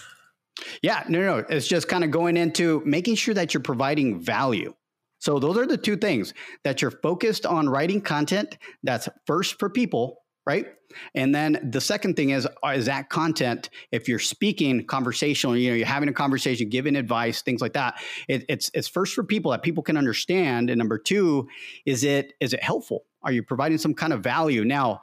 Yeah, 0.83 1.05
no, 1.09 1.21
no, 1.21 1.45
it's 1.49 1.67
just 1.67 1.89
kind 1.89 2.05
of 2.05 2.11
going 2.11 2.37
into 2.37 2.83
making 2.85 3.17
sure 3.17 3.35
that 3.35 3.55
you're 3.55 3.63
providing 3.63 4.21
value. 4.21 4.75
So 5.19 5.39
those 5.39 5.57
are 5.57 5.67
the 5.67 5.79
two 5.79 5.97
things 5.97 6.35
that 6.65 6.83
you're 6.83 6.91
focused 6.91 7.47
on 7.47 7.69
writing 7.69 8.01
content 8.01 8.59
that's 8.83 9.09
first 9.27 9.59
for 9.59 9.71
people, 9.71 10.19
right? 10.47 10.67
And 11.15 11.35
then 11.35 11.71
the 11.73 11.81
second 11.81 12.15
thing 12.15 12.31
is 12.31 12.47
is 12.73 12.87
that 12.87 13.09
content 13.09 13.71
if 13.91 14.07
you're 14.07 14.19
speaking 14.19 14.87
conversational, 14.87 15.57
you 15.57 15.71
know, 15.71 15.77
you're 15.77 15.87
having 15.87 16.09
a 16.09 16.13
conversation, 16.13 16.69
giving 16.69 16.95
advice, 16.95 17.43
things 17.43 17.61
like 17.61 17.73
that. 17.73 17.99
It, 18.29 18.45
it's 18.49 18.71
it's 18.75 18.87
first 18.87 19.15
for 19.15 19.25
people 19.25 19.51
that 19.53 19.63
people 19.63 19.83
can 19.83 19.97
understand, 19.97 20.71
and 20.71 20.79
number 20.79 20.99
two, 20.99 21.49
is 21.87 22.05
it 22.05 22.35
is 22.39 22.53
it 22.53 22.63
helpful? 22.63 23.07
Are 23.23 23.33
you 23.33 23.43
providing 23.43 23.79
some 23.79 23.95
kind 23.95 24.13
of 24.13 24.23
value? 24.23 24.65
Now, 24.65 25.01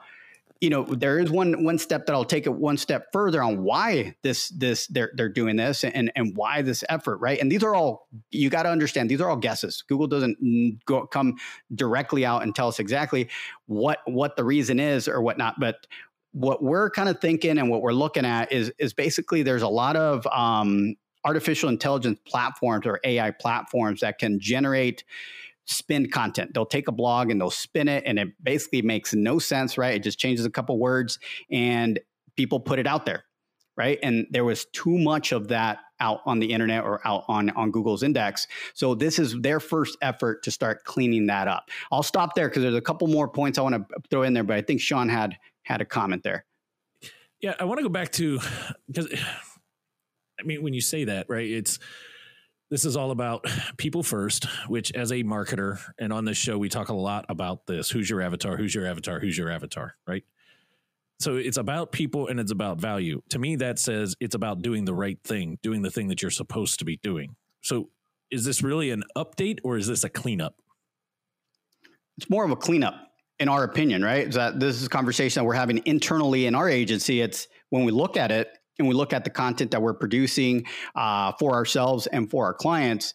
you 0.62 0.70
know 0.70 0.84
there 0.84 1.18
is 1.18 1.28
one 1.28 1.64
one 1.64 1.76
step 1.76 2.06
that 2.06 2.12
I'll 2.12 2.24
take 2.24 2.46
it 2.46 2.54
one 2.54 2.76
step 2.76 3.08
further 3.12 3.42
on 3.42 3.64
why 3.64 4.14
this 4.22 4.48
this 4.50 4.86
they're 4.86 5.10
they're 5.14 5.28
doing 5.28 5.56
this 5.56 5.82
and 5.82 6.12
and 6.14 6.36
why 6.36 6.62
this 6.62 6.84
effort 6.88 7.18
right? 7.18 7.38
And 7.40 7.50
these 7.50 7.64
are 7.64 7.74
all 7.74 8.08
you 8.30 8.48
got 8.48 8.62
to 8.62 8.70
understand 8.70 9.10
these 9.10 9.20
are 9.20 9.28
all 9.28 9.36
guesses. 9.36 9.82
Google 9.88 10.06
doesn't 10.06 10.84
go, 10.86 11.04
come 11.06 11.34
directly 11.74 12.24
out 12.24 12.44
and 12.44 12.54
tell 12.54 12.68
us 12.68 12.78
exactly 12.78 13.28
what 13.66 13.98
what 14.06 14.36
the 14.36 14.44
reason 14.44 14.78
is 14.78 15.08
or 15.08 15.20
whatnot 15.20 15.58
but 15.58 15.84
what 16.30 16.62
we're 16.62 16.90
kind 16.90 17.08
of 17.08 17.20
thinking 17.20 17.58
and 17.58 17.68
what 17.68 17.82
we're 17.82 17.92
looking 17.92 18.24
at 18.24 18.52
is 18.52 18.72
is 18.78 18.94
basically 18.94 19.42
there's 19.42 19.62
a 19.62 19.68
lot 19.68 19.96
of 19.96 20.24
um, 20.28 20.94
artificial 21.24 21.68
intelligence 21.70 22.20
platforms 22.24 22.86
or 22.86 23.00
AI 23.02 23.32
platforms 23.32 24.00
that 24.00 24.18
can 24.18 24.38
generate 24.38 25.02
spin 25.66 26.10
content. 26.10 26.52
They'll 26.54 26.66
take 26.66 26.88
a 26.88 26.92
blog 26.92 27.30
and 27.30 27.40
they'll 27.40 27.50
spin 27.50 27.88
it, 27.88 28.04
and 28.06 28.18
it 28.18 28.28
basically 28.42 28.82
makes 28.82 29.14
no 29.14 29.38
sense, 29.38 29.78
right? 29.78 29.94
It 29.94 30.02
just 30.02 30.18
changes 30.18 30.44
a 30.44 30.50
couple 30.50 30.78
words, 30.78 31.18
and 31.50 31.98
people 32.36 32.60
put 32.60 32.78
it 32.78 32.86
out 32.86 33.06
there, 33.06 33.24
right? 33.76 33.98
And 34.02 34.26
there 34.30 34.44
was 34.44 34.66
too 34.66 34.98
much 34.98 35.32
of 35.32 35.48
that 35.48 35.78
out 36.00 36.20
on 36.26 36.40
the 36.40 36.52
internet 36.52 36.84
or 36.84 37.06
out 37.06 37.24
on 37.28 37.50
on 37.50 37.70
Google's 37.70 38.02
index. 38.02 38.48
So 38.74 38.94
this 38.94 39.18
is 39.18 39.40
their 39.40 39.60
first 39.60 39.96
effort 40.02 40.42
to 40.44 40.50
start 40.50 40.84
cleaning 40.84 41.26
that 41.26 41.48
up. 41.48 41.68
I'll 41.90 42.02
stop 42.02 42.34
there 42.34 42.48
because 42.48 42.62
there's 42.62 42.74
a 42.74 42.80
couple 42.80 43.06
more 43.06 43.28
points 43.28 43.58
I 43.58 43.62
want 43.62 43.76
to 43.76 43.86
throw 44.10 44.22
in 44.22 44.34
there, 44.34 44.44
but 44.44 44.56
I 44.56 44.62
think 44.62 44.80
Sean 44.80 45.08
had 45.08 45.36
had 45.62 45.80
a 45.80 45.84
comment 45.84 46.24
there. 46.24 46.44
Yeah, 47.40 47.54
I 47.58 47.64
want 47.64 47.78
to 47.78 47.82
go 47.82 47.88
back 47.88 48.12
to 48.12 48.40
because 48.88 49.08
I 50.40 50.44
mean, 50.44 50.62
when 50.62 50.74
you 50.74 50.80
say 50.80 51.04
that, 51.04 51.26
right, 51.28 51.48
it's 51.48 51.78
this 52.72 52.86
is 52.86 52.96
all 52.96 53.10
about 53.10 53.46
people 53.76 54.02
first, 54.02 54.46
which 54.66 54.90
as 54.92 55.12
a 55.12 55.22
marketer 55.22 55.78
and 55.98 56.10
on 56.12 56.24
this 56.24 56.38
show, 56.38 56.56
we 56.56 56.70
talk 56.70 56.88
a 56.88 56.94
lot 56.94 57.26
about 57.28 57.66
this. 57.66 57.90
Who's 57.90 58.08
your 58.08 58.22
avatar? 58.22 58.56
Who's 58.56 58.74
your 58.74 58.86
avatar? 58.86 59.20
Who's 59.20 59.36
your 59.36 59.50
avatar? 59.50 59.94
Right. 60.06 60.24
So 61.20 61.36
it's 61.36 61.58
about 61.58 61.92
people 61.92 62.26
and 62.28 62.40
it's 62.40 62.50
about 62.50 62.80
value. 62.80 63.20
To 63.28 63.38
me, 63.38 63.56
that 63.56 63.78
says 63.78 64.16
it's 64.20 64.34
about 64.34 64.62
doing 64.62 64.86
the 64.86 64.94
right 64.94 65.18
thing, 65.22 65.58
doing 65.62 65.82
the 65.82 65.90
thing 65.90 66.08
that 66.08 66.22
you're 66.22 66.30
supposed 66.30 66.78
to 66.78 66.84
be 66.86 66.96
doing. 66.96 67.36
So 67.60 67.90
is 68.30 68.44
this 68.46 68.62
really 68.62 68.90
an 68.90 69.04
update 69.16 69.58
or 69.62 69.76
is 69.76 69.86
this 69.86 70.02
a 70.02 70.08
cleanup? 70.08 70.56
It's 72.16 72.30
more 72.30 72.44
of 72.44 72.50
a 72.50 72.56
cleanup, 72.56 72.94
in 73.38 73.48
our 73.48 73.64
opinion, 73.64 74.02
right? 74.02 74.26
Is 74.26 74.34
that 74.34 74.58
this 74.58 74.76
is 74.76 74.86
a 74.86 74.90
conversation 74.90 75.40
that 75.42 75.44
we're 75.44 75.54
having 75.54 75.82
internally 75.84 76.46
in 76.46 76.54
our 76.54 76.70
agency. 76.70 77.20
It's 77.20 77.48
when 77.68 77.84
we 77.84 77.92
look 77.92 78.16
at 78.16 78.32
it, 78.32 78.48
and 78.78 78.88
we 78.88 78.94
look 78.94 79.12
at 79.12 79.24
the 79.24 79.30
content 79.30 79.70
that 79.72 79.82
we're 79.82 79.94
producing 79.94 80.64
uh, 80.94 81.32
for 81.38 81.52
ourselves 81.52 82.06
and 82.06 82.30
for 82.30 82.46
our 82.46 82.54
clients, 82.54 83.14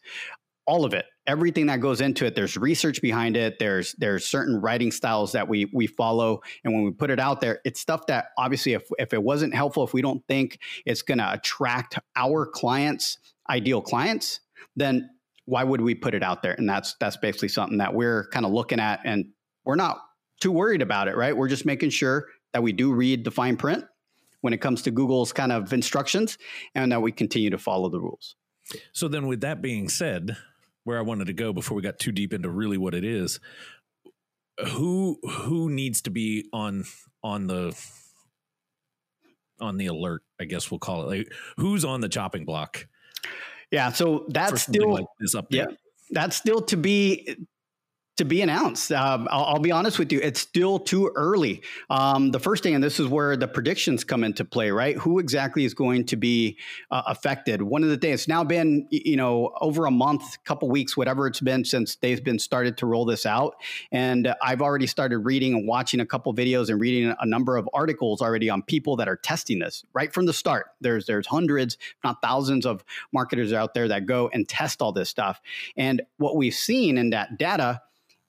all 0.66 0.86
of 0.86 0.94
it, 0.94 1.06
everything 1.26 1.68
that 1.68 1.80
goes 1.80 2.02
into 2.02 2.26
it, 2.26 2.36
there's 2.36 2.58
research 2.58 3.02
behind 3.02 3.38
it. 3.38 3.58
There's 3.58 3.94
there's 3.98 4.26
certain 4.26 4.60
writing 4.60 4.92
styles 4.92 5.32
that 5.32 5.48
we 5.48 5.70
we 5.74 5.88
follow, 5.88 6.42
and 6.64 6.74
when 6.74 6.84
we 6.84 6.92
put 6.92 7.10
it 7.10 7.20
out 7.20 7.42
there, 7.42 7.60
it's 7.66 7.80
stuff 7.80 8.06
that 8.08 8.28
obviously, 8.38 8.74
if 8.74 8.84
if 9.00 9.14
it 9.14 9.24
wasn't 9.24 9.56
helpful, 9.56 9.84
if 9.84 9.94
we 9.94 10.02
don't 10.02 10.26
think 10.28 10.60
it's 10.86 11.02
going 11.02 11.20
to 11.20 11.32
attract 11.32 12.00
our 12.16 12.46
clients, 12.46 13.18
ideal 13.50 13.82
clients, 13.82 14.42
then 14.76 15.10
why 15.46 15.64
would 15.64 15.82
we 15.82 15.96
put 15.96 16.14
it 16.14 16.24
out 16.24 16.44
there? 16.44 16.54
And 16.54 16.68
that's 16.68 16.96
that's 17.00 17.18
basically 17.18 17.50
something 17.50 17.78
that 17.78 17.94
we're 17.94 18.28
kind 18.30 18.46
of 18.46 18.52
looking 18.52 18.80
at, 18.80 19.00
and 19.06 19.28
we're 19.64 19.76
not 19.76 20.00
too 20.42 20.52
worried 20.52 20.82
about 20.82 21.08
it, 21.08 21.16
right? 21.16 21.36
We're 21.36 21.48
just 21.48 21.66
making 21.66 21.90
sure 21.92 22.28
that 22.54 22.62
we 22.62 22.74
do 22.74 22.94
read 22.94 23.24
the 23.24 23.32
fine 23.32 23.58
print 23.58 23.86
when 24.42 24.54
it 24.54 24.62
comes 24.62 24.82
to 24.84 24.92
Google's 24.92 25.34
kind 25.34 25.52
of 25.52 25.74
instructions 25.74 26.38
and 26.76 26.92
that 26.92 27.02
we 27.02 27.12
continue 27.12 27.50
to 27.50 27.58
follow 27.58 27.90
the 27.90 28.00
rules. 28.00 28.36
So 28.92 29.08
then 29.08 29.28
with 29.28 29.42
that 29.42 29.62
being 29.62 29.90
said, 29.90 30.38
where 30.84 30.98
I 30.98 31.02
wanted 31.02 31.28
to 31.28 31.34
go 31.34 31.54
before 31.54 31.76
we 31.76 31.82
got 31.82 32.00
too 32.00 32.12
deep 32.12 32.34
into 32.34 32.50
really 32.50 32.78
what 32.78 32.94
it 32.94 33.04
is, 33.04 33.40
who 34.70 35.20
who 35.24 35.70
needs 35.70 36.02
to 36.04 36.10
be 36.10 36.48
on 36.54 36.86
on 37.24 37.48
the 37.48 37.78
on 39.60 39.78
the 39.78 39.88
alert, 39.88 40.22
I 40.40 40.46
guess 40.46 40.72
we'll 40.72 40.80
call 40.80 41.04
it. 41.04 41.18
Like 41.18 41.34
who's 41.58 41.84
on 41.84 42.02
the 42.02 42.10
chopping 42.10 42.46
block? 42.46 42.88
Yeah, 43.72 43.92
so 43.92 44.26
that's 44.30 44.62
still 44.62 44.94
like 44.94 45.06
this 45.20 45.36
update. 45.36 45.46
Yeah, 45.50 45.66
that's 46.12 46.38
still 46.38 46.62
to 46.62 46.78
be 46.78 47.36
to 48.18 48.26
be 48.26 48.42
announced. 48.42 48.92
Um, 48.92 49.28
I'll, 49.32 49.46
I'll, 49.46 49.60
be 49.60 49.72
honest 49.72 50.00
with 50.00 50.12
you, 50.12 50.20
it's 50.22 50.40
still 50.40 50.80
too 50.80 51.12
early. 51.16 51.62
Um, 51.90 52.32
the 52.32 52.40
first 52.40 52.64
thing, 52.64 52.74
and 52.74 52.84
this 52.84 53.00
is 53.00 53.08
where 53.08 53.38
the 53.38 53.48
predictions 53.48 54.04
come 54.04 54.24
into 54.24 54.44
play, 54.44 54.72
right? 54.72 54.98
Who 54.98 55.20
exactly 55.20 55.66
is 55.66 55.74
going 55.74 56.06
to 56.06 56.16
be 56.16 56.58
uh, 56.90 57.04
affected? 57.06 57.62
One 57.62 57.84
of 57.84 57.90
the 57.90 57.98
things, 57.98 58.22
it's 58.22 58.28
now 58.28 58.44
been, 58.44 58.88
you 58.90 59.18
know, 59.18 59.54
over 59.62 59.86
a 59.86 59.92
month, 59.92 60.44
couple 60.46 60.70
weeks, 60.70 60.98
whatever 60.98 61.28
it's 61.28 61.40
been 61.40 61.64
since 61.64 61.96
they've 61.96 62.24
been 62.24 62.40
started 62.40 62.78
to 62.78 62.88
roll 62.88 63.06
this 63.06 63.26
out. 63.26 63.56
And 63.92 64.34
I've 64.42 64.62
already 64.62 64.88
started 64.88 65.20
reading 65.20 65.54
and 65.54 65.68
watching 65.68 66.00
a 66.00 66.06
couple 66.06 66.34
videos 66.34 66.70
and 66.70 66.82
reading 66.82 67.14
a 67.20 67.26
number 67.26 67.56
of 67.56 67.70
articles 67.74 68.22
already 68.22 68.50
on 68.50 68.64
people 68.64 68.96
that 68.98 69.08
are 69.08 69.18
testing 69.18 69.60
this 69.60 69.84
right 69.94 70.12
from 70.12 70.26
the 70.26 70.34
start. 70.34 70.68
There's, 70.82 71.06
there's 71.06 71.28
hundreds, 71.28 71.76
if 71.76 72.04
not 72.04 72.22
thousands 72.24 72.66
of 72.66 72.84
marketers 73.14 73.54
out 73.54 73.76
there 73.76 73.88
that 73.90 74.08
go 74.08 74.30
and 74.34 74.48
test 74.50 74.82
all 74.82 74.92
this 74.92 75.10
stuff. 75.10 75.40
And 75.76 76.02
what 76.18 76.36
we've 76.36 76.54
seen 76.54 76.98
in 76.98 77.12
that 77.12 77.38
data 77.38 77.82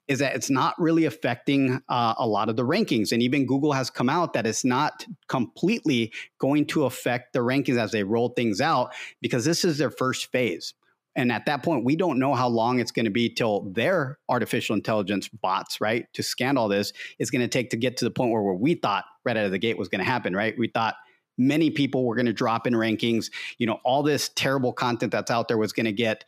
is 0.09 0.19
that 0.19 0.35
it's 0.35 0.49
not 0.49 0.73
really 0.79 1.05
affecting 1.05 1.81
uh, 1.87 2.15
a 2.17 2.27
lot 2.27 2.49
of 2.49 2.55
the 2.55 2.65
rankings. 2.65 3.11
And 3.11 3.21
even 3.21 3.45
Google 3.45 3.71
has 3.73 3.91
come 3.91 4.09
out 4.09 4.33
that 4.33 4.47
it's 4.47 4.65
not 4.65 5.05
completely 5.27 6.11
going 6.39 6.65
to 6.67 6.85
affect 6.85 7.31
the 7.33 7.39
rankings 7.39 7.77
as 7.77 7.91
they 7.91 8.03
roll 8.03 8.29
things 8.29 8.59
out 8.59 8.91
because 9.21 9.45
this 9.45 9.63
is 9.63 9.77
their 9.77 9.91
first 9.91 10.31
phase. 10.31 10.73
And 11.15 11.31
at 11.31 11.45
that 11.45 11.63
point, 11.63 11.85
we 11.85 11.95
don't 11.95 12.17
know 12.17 12.33
how 12.33 12.47
long 12.47 12.79
it's 12.79 12.91
going 12.91 13.05
to 13.05 13.11
be 13.11 13.29
till 13.29 13.71
their 13.71 14.17
artificial 14.29 14.75
intelligence 14.75 15.27
bots, 15.27 15.79
right, 15.79 16.11
to 16.13 16.23
scan 16.23 16.57
all 16.57 16.67
this 16.67 16.91
is 17.19 17.29
going 17.29 17.41
to 17.41 17.47
take 17.47 17.69
to 17.69 17.77
get 17.77 17.97
to 17.97 18.05
the 18.05 18.11
point 18.11 18.31
where, 18.31 18.41
where 18.41 18.53
we 18.53 18.73
thought 18.73 19.05
right 19.25 19.37
out 19.37 19.45
of 19.45 19.51
the 19.51 19.59
gate 19.59 19.77
was 19.77 19.89
going 19.89 19.99
to 19.99 20.09
happen, 20.09 20.35
right? 20.35 20.57
We 20.57 20.69
thought 20.69 20.95
many 21.37 21.69
people 21.69 22.05
were 22.05 22.15
going 22.15 22.25
to 22.25 22.33
drop 22.33 22.65
in 22.65 22.73
rankings. 22.73 23.29
You 23.59 23.67
know, 23.67 23.79
all 23.83 24.01
this 24.01 24.29
terrible 24.35 24.73
content 24.73 25.11
that's 25.11 25.29
out 25.29 25.47
there 25.47 25.57
was 25.57 25.73
going 25.73 25.85
to 25.85 25.91
get 25.91 26.25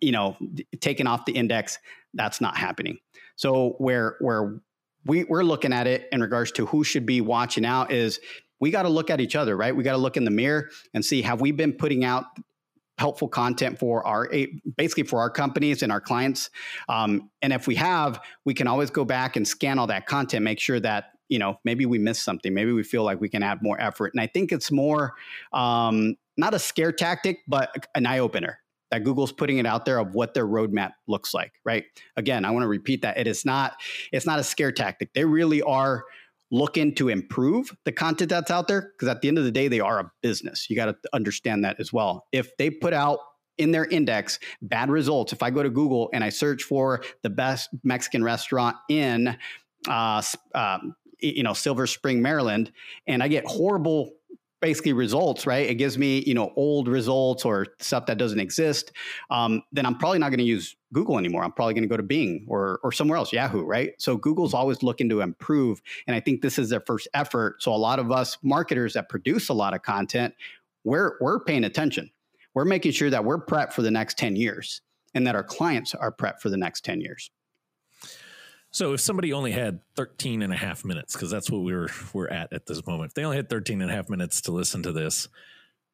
you 0.00 0.12
know 0.12 0.36
taken 0.80 1.06
off 1.06 1.24
the 1.24 1.32
index 1.32 1.78
that's 2.14 2.40
not 2.40 2.56
happening. 2.56 2.98
So 3.36 3.76
where 3.78 4.16
where 4.20 4.60
we, 5.06 5.24
we're 5.24 5.42
looking 5.42 5.72
at 5.72 5.86
it 5.86 6.08
in 6.12 6.20
regards 6.20 6.52
to 6.52 6.66
who 6.66 6.84
should 6.84 7.06
be 7.06 7.20
watching 7.20 7.64
out 7.64 7.90
is 7.90 8.20
we 8.60 8.70
got 8.70 8.82
to 8.82 8.88
look 8.88 9.10
at 9.10 9.20
each 9.20 9.36
other 9.36 9.56
right? 9.56 9.74
We 9.74 9.82
got 9.82 9.92
to 9.92 9.98
look 9.98 10.16
in 10.16 10.24
the 10.24 10.30
mirror 10.30 10.70
and 10.94 11.04
see 11.04 11.22
have 11.22 11.40
we 11.40 11.52
been 11.52 11.72
putting 11.72 12.04
out 12.04 12.24
helpful 12.98 13.28
content 13.28 13.78
for 13.78 14.06
our 14.06 14.28
basically 14.76 15.04
for 15.04 15.20
our 15.20 15.30
companies 15.30 15.82
and 15.82 15.90
our 15.90 16.00
clients? 16.00 16.50
Um, 16.88 17.30
and 17.40 17.52
if 17.52 17.66
we 17.66 17.76
have 17.76 18.20
we 18.44 18.54
can 18.54 18.66
always 18.66 18.90
go 18.90 19.04
back 19.04 19.36
and 19.36 19.46
scan 19.48 19.78
all 19.78 19.86
that 19.86 20.06
content 20.06 20.44
make 20.44 20.60
sure 20.60 20.80
that 20.80 21.12
you 21.28 21.38
know 21.38 21.58
maybe 21.64 21.86
we 21.86 21.98
missed 21.98 22.22
something. 22.22 22.52
Maybe 22.52 22.72
we 22.72 22.82
feel 22.82 23.04
like 23.04 23.20
we 23.20 23.28
can 23.28 23.42
add 23.42 23.62
more 23.62 23.80
effort. 23.80 24.12
And 24.12 24.20
i 24.20 24.26
think 24.26 24.52
it's 24.52 24.70
more 24.70 25.14
um, 25.52 26.16
not 26.36 26.52
a 26.52 26.58
scare 26.58 26.92
tactic 26.92 27.38
but 27.48 27.86
an 27.94 28.04
eye 28.04 28.18
opener 28.18 28.59
that 28.90 29.04
Google's 29.04 29.32
putting 29.32 29.58
it 29.58 29.66
out 29.66 29.84
there 29.84 29.98
of 29.98 30.14
what 30.14 30.34
their 30.34 30.46
roadmap 30.46 30.92
looks 31.06 31.32
like, 31.32 31.52
right? 31.64 31.84
Again, 32.16 32.44
I 32.44 32.50
want 32.50 32.64
to 32.64 32.68
repeat 32.68 33.02
that 33.02 33.18
it 33.18 33.26
is 33.26 33.44
not 33.44 33.74
it's 34.12 34.26
not 34.26 34.38
a 34.38 34.44
scare 34.44 34.72
tactic. 34.72 35.12
They 35.14 35.24
really 35.24 35.62
are 35.62 36.04
looking 36.50 36.94
to 36.96 37.08
improve 37.08 37.74
the 37.84 37.92
content 37.92 38.30
that's 38.30 38.50
out 38.50 38.66
there 38.66 38.92
because 38.92 39.08
at 39.08 39.20
the 39.20 39.28
end 39.28 39.38
of 39.38 39.44
the 39.44 39.52
day 39.52 39.68
they 39.68 39.80
are 39.80 40.00
a 40.00 40.10
business. 40.22 40.68
You 40.68 40.76
got 40.76 40.86
to 40.86 40.96
understand 41.12 41.64
that 41.64 41.78
as 41.78 41.92
well. 41.92 42.26
If 42.32 42.56
they 42.56 42.70
put 42.70 42.92
out 42.92 43.20
in 43.58 43.70
their 43.70 43.84
index 43.84 44.38
bad 44.62 44.90
results, 44.90 45.32
if 45.32 45.42
I 45.42 45.50
go 45.50 45.62
to 45.62 45.70
Google 45.70 46.10
and 46.12 46.24
I 46.24 46.30
search 46.30 46.64
for 46.64 47.02
the 47.22 47.30
best 47.30 47.68
Mexican 47.84 48.24
restaurant 48.24 48.76
in 48.88 49.36
uh, 49.88 50.22
um, 50.54 50.96
you 51.20 51.42
know 51.42 51.52
Silver 51.52 51.86
Spring, 51.86 52.22
Maryland, 52.22 52.72
and 53.06 53.22
I 53.22 53.28
get 53.28 53.44
horrible 53.46 54.12
basically 54.60 54.92
results, 54.92 55.46
right? 55.46 55.68
It 55.68 55.76
gives 55.76 55.96
me, 55.96 56.22
you 56.26 56.34
know, 56.34 56.52
old 56.56 56.88
results 56.88 57.44
or 57.44 57.66
stuff 57.78 58.06
that 58.06 58.18
doesn't 58.18 58.40
exist. 58.40 58.92
Um, 59.30 59.62
then 59.72 59.86
I'm 59.86 59.96
probably 59.96 60.18
not 60.18 60.28
going 60.28 60.38
to 60.38 60.44
use 60.44 60.76
Google 60.92 61.18
anymore. 61.18 61.42
I'm 61.42 61.52
probably 61.52 61.74
going 61.74 61.82
to 61.82 61.88
go 61.88 61.96
to 61.96 62.02
Bing 62.02 62.46
or 62.48 62.80
or 62.82 62.92
somewhere 62.92 63.16
else, 63.16 63.32
Yahoo, 63.32 63.64
right? 63.64 63.92
So 63.98 64.16
Google's 64.16 64.54
always 64.54 64.82
looking 64.82 65.08
to 65.10 65.20
improve, 65.20 65.80
and 66.06 66.14
I 66.14 66.20
think 66.20 66.42
this 66.42 66.58
is 66.58 66.68
their 66.68 66.80
first 66.80 67.08
effort. 67.14 67.62
So 67.62 67.72
a 67.72 67.76
lot 67.76 67.98
of 67.98 68.12
us 68.12 68.38
marketers 68.42 68.94
that 68.94 69.08
produce 69.08 69.48
a 69.48 69.54
lot 69.54 69.74
of 69.74 69.82
content, 69.82 70.34
we're 70.84 71.16
we're 71.20 71.40
paying 71.40 71.64
attention. 71.64 72.10
We're 72.54 72.64
making 72.64 72.92
sure 72.92 73.10
that 73.10 73.24
we're 73.24 73.44
prepped 73.44 73.72
for 73.72 73.82
the 73.82 73.90
next 73.92 74.18
10 74.18 74.34
years 74.34 74.82
and 75.14 75.26
that 75.26 75.34
our 75.34 75.44
clients 75.44 75.94
are 75.94 76.12
prepped 76.12 76.40
for 76.40 76.50
the 76.50 76.56
next 76.56 76.84
10 76.84 77.00
years. 77.00 77.30
So 78.72 78.92
if 78.92 79.00
somebody 79.00 79.32
only 79.32 79.50
had 79.50 79.80
13 79.96 80.42
and 80.42 80.52
a 80.52 80.56
half 80.56 80.84
minutes, 80.84 81.14
because 81.14 81.30
that's 81.30 81.50
what 81.50 81.62
we're 81.62 81.88
we're 82.12 82.28
at 82.28 82.52
at 82.52 82.66
this 82.66 82.86
moment, 82.86 83.10
if 83.10 83.14
they 83.14 83.24
only 83.24 83.36
had 83.36 83.50
13 83.50 83.82
and 83.82 83.90
a 83.90 83.94
half 83.94 84.08
minutes 84.08 84.42
to 84.42 84.52
listen 84.52 84.82
to 84.84 84.92
this, 84.92 85.28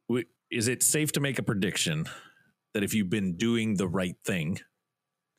we, 0.09 0.27
is 0.51 0.69
it 0.69 0.83
safe 0.83 1.13
to 1.13 1.21
make 1.21 1.39
a 1.39 1.43
prediction 1.43 2.07
that 2.75 2.83
if 2.83 2.93
you've 2.93 3.11
been 3.11 3.37
doing 3.37 3.77
the 3.77 3.89
right 3.89 4.17
thing, 4.25 4.61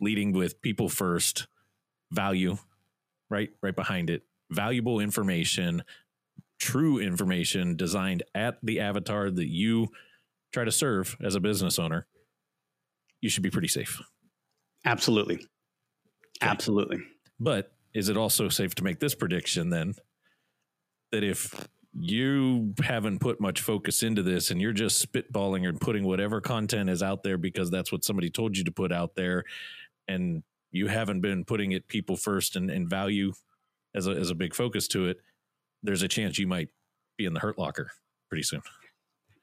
leading 0.01 0.31
with 0.33 0.61
people 0.61 0.89
first, 0.89 1.47
value, 2.11 2.57
right, 3.29 3.49
right 3.61 3.75
behind 3.75 4.09
it, 4.09 4.23
valuable 4.49 4.99
information, 4.99 5.83
true 6.59 6.97
information 6.97 7.75
designed 7.75 8.23
at 8.33 8.57
the 8.63 8.79
avatar 8.79 9.29
that 9.29 9.47
you 9.47 9.89
try 10.51 10.63
to 10.63 10.71
serve 10.71 11.15
as 11.23 11.35
a 11.35 11.39
business 11.39 11.77
owner, 11.77 12.07
you 13.21 13.29
should 13.29 13.43
be 13.43 13.51
pretty 13.51 13.67
safe. 13.67 14.01
Absolutely. 14.85 15.35
Okay. 15.35 15.45
Absolutely. 16.41 16.97
But 17.39 17.71
is 17.93 18.09
it 18.09 18.17
also 18.17 18.49
safe 18.49 18.75
to 18.75 18.83
make 18.83 18.99
this 18.99 19.15
prediction 19.15 19.69
then 19.69 19.95
that 21.11 21.23
if 21.23 21.67
you 21.99 22.73
haven't 22.83 23.19
put 23.19 23.39
much 23.39 23.61
focus 23.61 24.03
into 24.03 24.21
this 24.21 24.51
and 24.51 24.61
you're 24.61 24.73
just 24.73 25.11
spitballing 25.11 25.67
and 25.67 25.81
putting 25.81 26.03
whatever 26.03 26.41
content 26.41 26.89
is 26.89 27.01
out 27.01 27.23
there 27.23 27.37
because 27.37 27.71
that's 27.71 27.91
what 27.91 28.03
somebody 28.03 28.29
told 28.29 28.55
you 28.55 28.63
to 28.63 28.71
put 28.71 28.91
out 28.91 29.15
there 29.15 29.43
and 30.07 30.43
you 30.71 30.87
haven't 30.87 31.21
been 31.21 31.43
putting 31.43 31.71
it 31.71 31.87
people 31.87 32.15
first 32.15 32.55
and, 32.55 32.69
and 32.69 32.89
value 32.89 33.31
as 33.95 34.07
a, 34.07 34.11
as 34.11 34.29
a 34.29 34.35
big 34.35 34.53
focus 34.53 34.87
to 34.89 35.07
it, 35.07 35.17
there's 35.81 36.03
a 36.03 36.07
chance 36.07 36.37
you 36.37 36.47
might 36.47 36.69
be 37.17 37.25
in 37.25 37.33
the 37.33 37.39
hurt 37.39 37.57
locker 37.57 37.91
pretty 38.29 38.43
soon. 38.43 38.61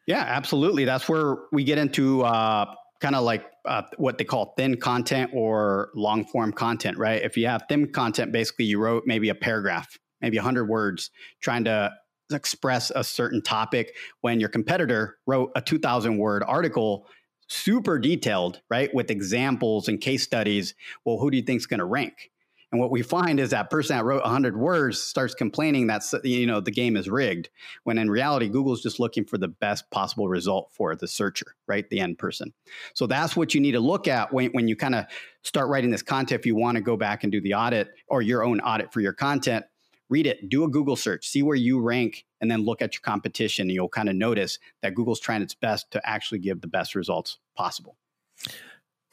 Yeah, 0.07 0.21
absolutely. 0.21 0.85
That's 0.85 1.09
where 1.09 1.37
we 1.51 1.65
get 1.65 1.79
into 1.79 2.23
uh, 2.23 2.75
kind 3.01 3.15
of 3.15 3.25
like 3.25 3.45
uh, 3.65 3.83
what 3.97 4.19
they 4.19 4.25
call 4.25 4.55
thin 4.57 4.77
content 4.77 5.31
or 5.35 5.91
long 5.95 6.25
form 6.25 6.53
content, 6.53 6.99
right? 6.99 7.23
If 7.23 7.37
you 7.37 7.47
have 7.47 7.65
thin 7.69 7.93
content, 7.93 8.33
basically 8.33 8.67
you 8.67 8.79
wrote 8.79 9.05
maybe 9.07 9.29
a 9.29 9.35
paragraph, 9.35 9.99
maybe 10.21 10.37
100 10.37 10.67
words 10.67 11.11
trying 11.41 11.65
to 11.65 11.93
express 12.33 12.91
a 12.91 13.05
certain 13.05 13.43
topic 13.43 13.95
when 14.23 14.41
your 14.41 14.49
competitor 14.49 15.19
wrote 15.27 15.51
a 15.55 15.61
2000 15.61 16.19
word 16.19 16.43
article 16.47 17.07
super 17.49 17.99
detailed 17.99 18.63
right 18.71 18.93
with 18.95 19.11
examples 19.11 19.89
and 19.89 20.01
case 20.01 20.23
studies 20.23 20.75
well 21.05 21.19
who 21.19 21.31
do 21.31 21.37
you 21.37 21.43
think 21.43 21.59
is 21.59 21.67
going 21.67 21.79
to 21.79 21.85
rank 21.85 22.31
And 22.75 22.81
what 22.81 22.91
we 22.91 23.03
find 23.03 23.39
is 23.39 23.51
that 23.51 23.71
person 23.71 23.97
that 23.97 24.05
wrote 24.05 24.25
100 24.25 24.57
words 24.57 25.01
starts 25.01 25.33
complaining 25.33 25.87
that 25.87 26.03
you 26.25 26.45
know 26.45 26.59
the 26.59 26.73
game 26.73 26.97
is 26.97 27.09
rigged, 27.09 27.49
when 27.85 27.99
in 27.99 28.11
reality 28.11 28.49
Google's 28.49 28.83
just 28.83 28.99
looking 28.99 29.25
for 29.25 29.39
the 29.39 29.47
best 29.47 29.89
possible 29.93 30.27
result 30.27 30.73
for 30.73 30.97
the 30.97 31.07
searcher, 31.07 31.55
right? 31.69 31.89
The 31.89 32.01
end 32.01 32.19
person. 32.19 32.53
So 32.93 33.07
that's 33.07 33.37
what 33.37 33.55
you 33.55 33.61
need 33.61 33.73
to 33.73 33.81
look 33.81 34.09
at 34.09 34.33
when, 34.33 34.51
when 34.51 34.67
you 34.67 34.75
kind 34.75 34.97
of 34.97 35.05
start 35.43 35.69
writing 35.69 35.91
this 35.91 36.03
content. 36.03 36.41
If 36.41 36.47
you 36.47 36.57
want 36.57 36.75
to 36.75 36.81
go 36.81 36.97
back 36.97 37.23
and 37.23 37.31
do 37.31 37.41
the 37.41 37.55
audit 37.55 37.91
or 38.09 38.23
your 38.23 38.43
own 38.43 38.59
audit 38.59 38.93
for 38.93 38.99
your 38.99 39.13
content, 39.13 39.65
read 40.09 40.27
it, 40.27 40.49
do 40.49 40.65
a 40.65 40.69
Google 40.69 40.97
search, 40.97 41.29
see 41.29 41.45
where 41.45 41.55
you 41.55 41.81
rank, 41.81 42.25
and 42.41 42.51
then 42.51 42.65
look 42.65 42.83
at 42.83 42.95
your 42.95 43.03
competition. 43.03 43.69
And 43.69 43.71
you'll 43.71 43.89
kind 43.89 44.09
of 44.09 44.17
notice 44.17 44.59
that 44.83 44.97
Google's 44.97 45.21
trying 45.21 45.43
its 45.43 45.55
best 45.55 45.93
to 45.93 46.05
actually 46.05 46.41
give 46.41 46.61
the 46.61 46.67
best 46.67 46.97
results 46.97 47.39
possible. 47.55 47.97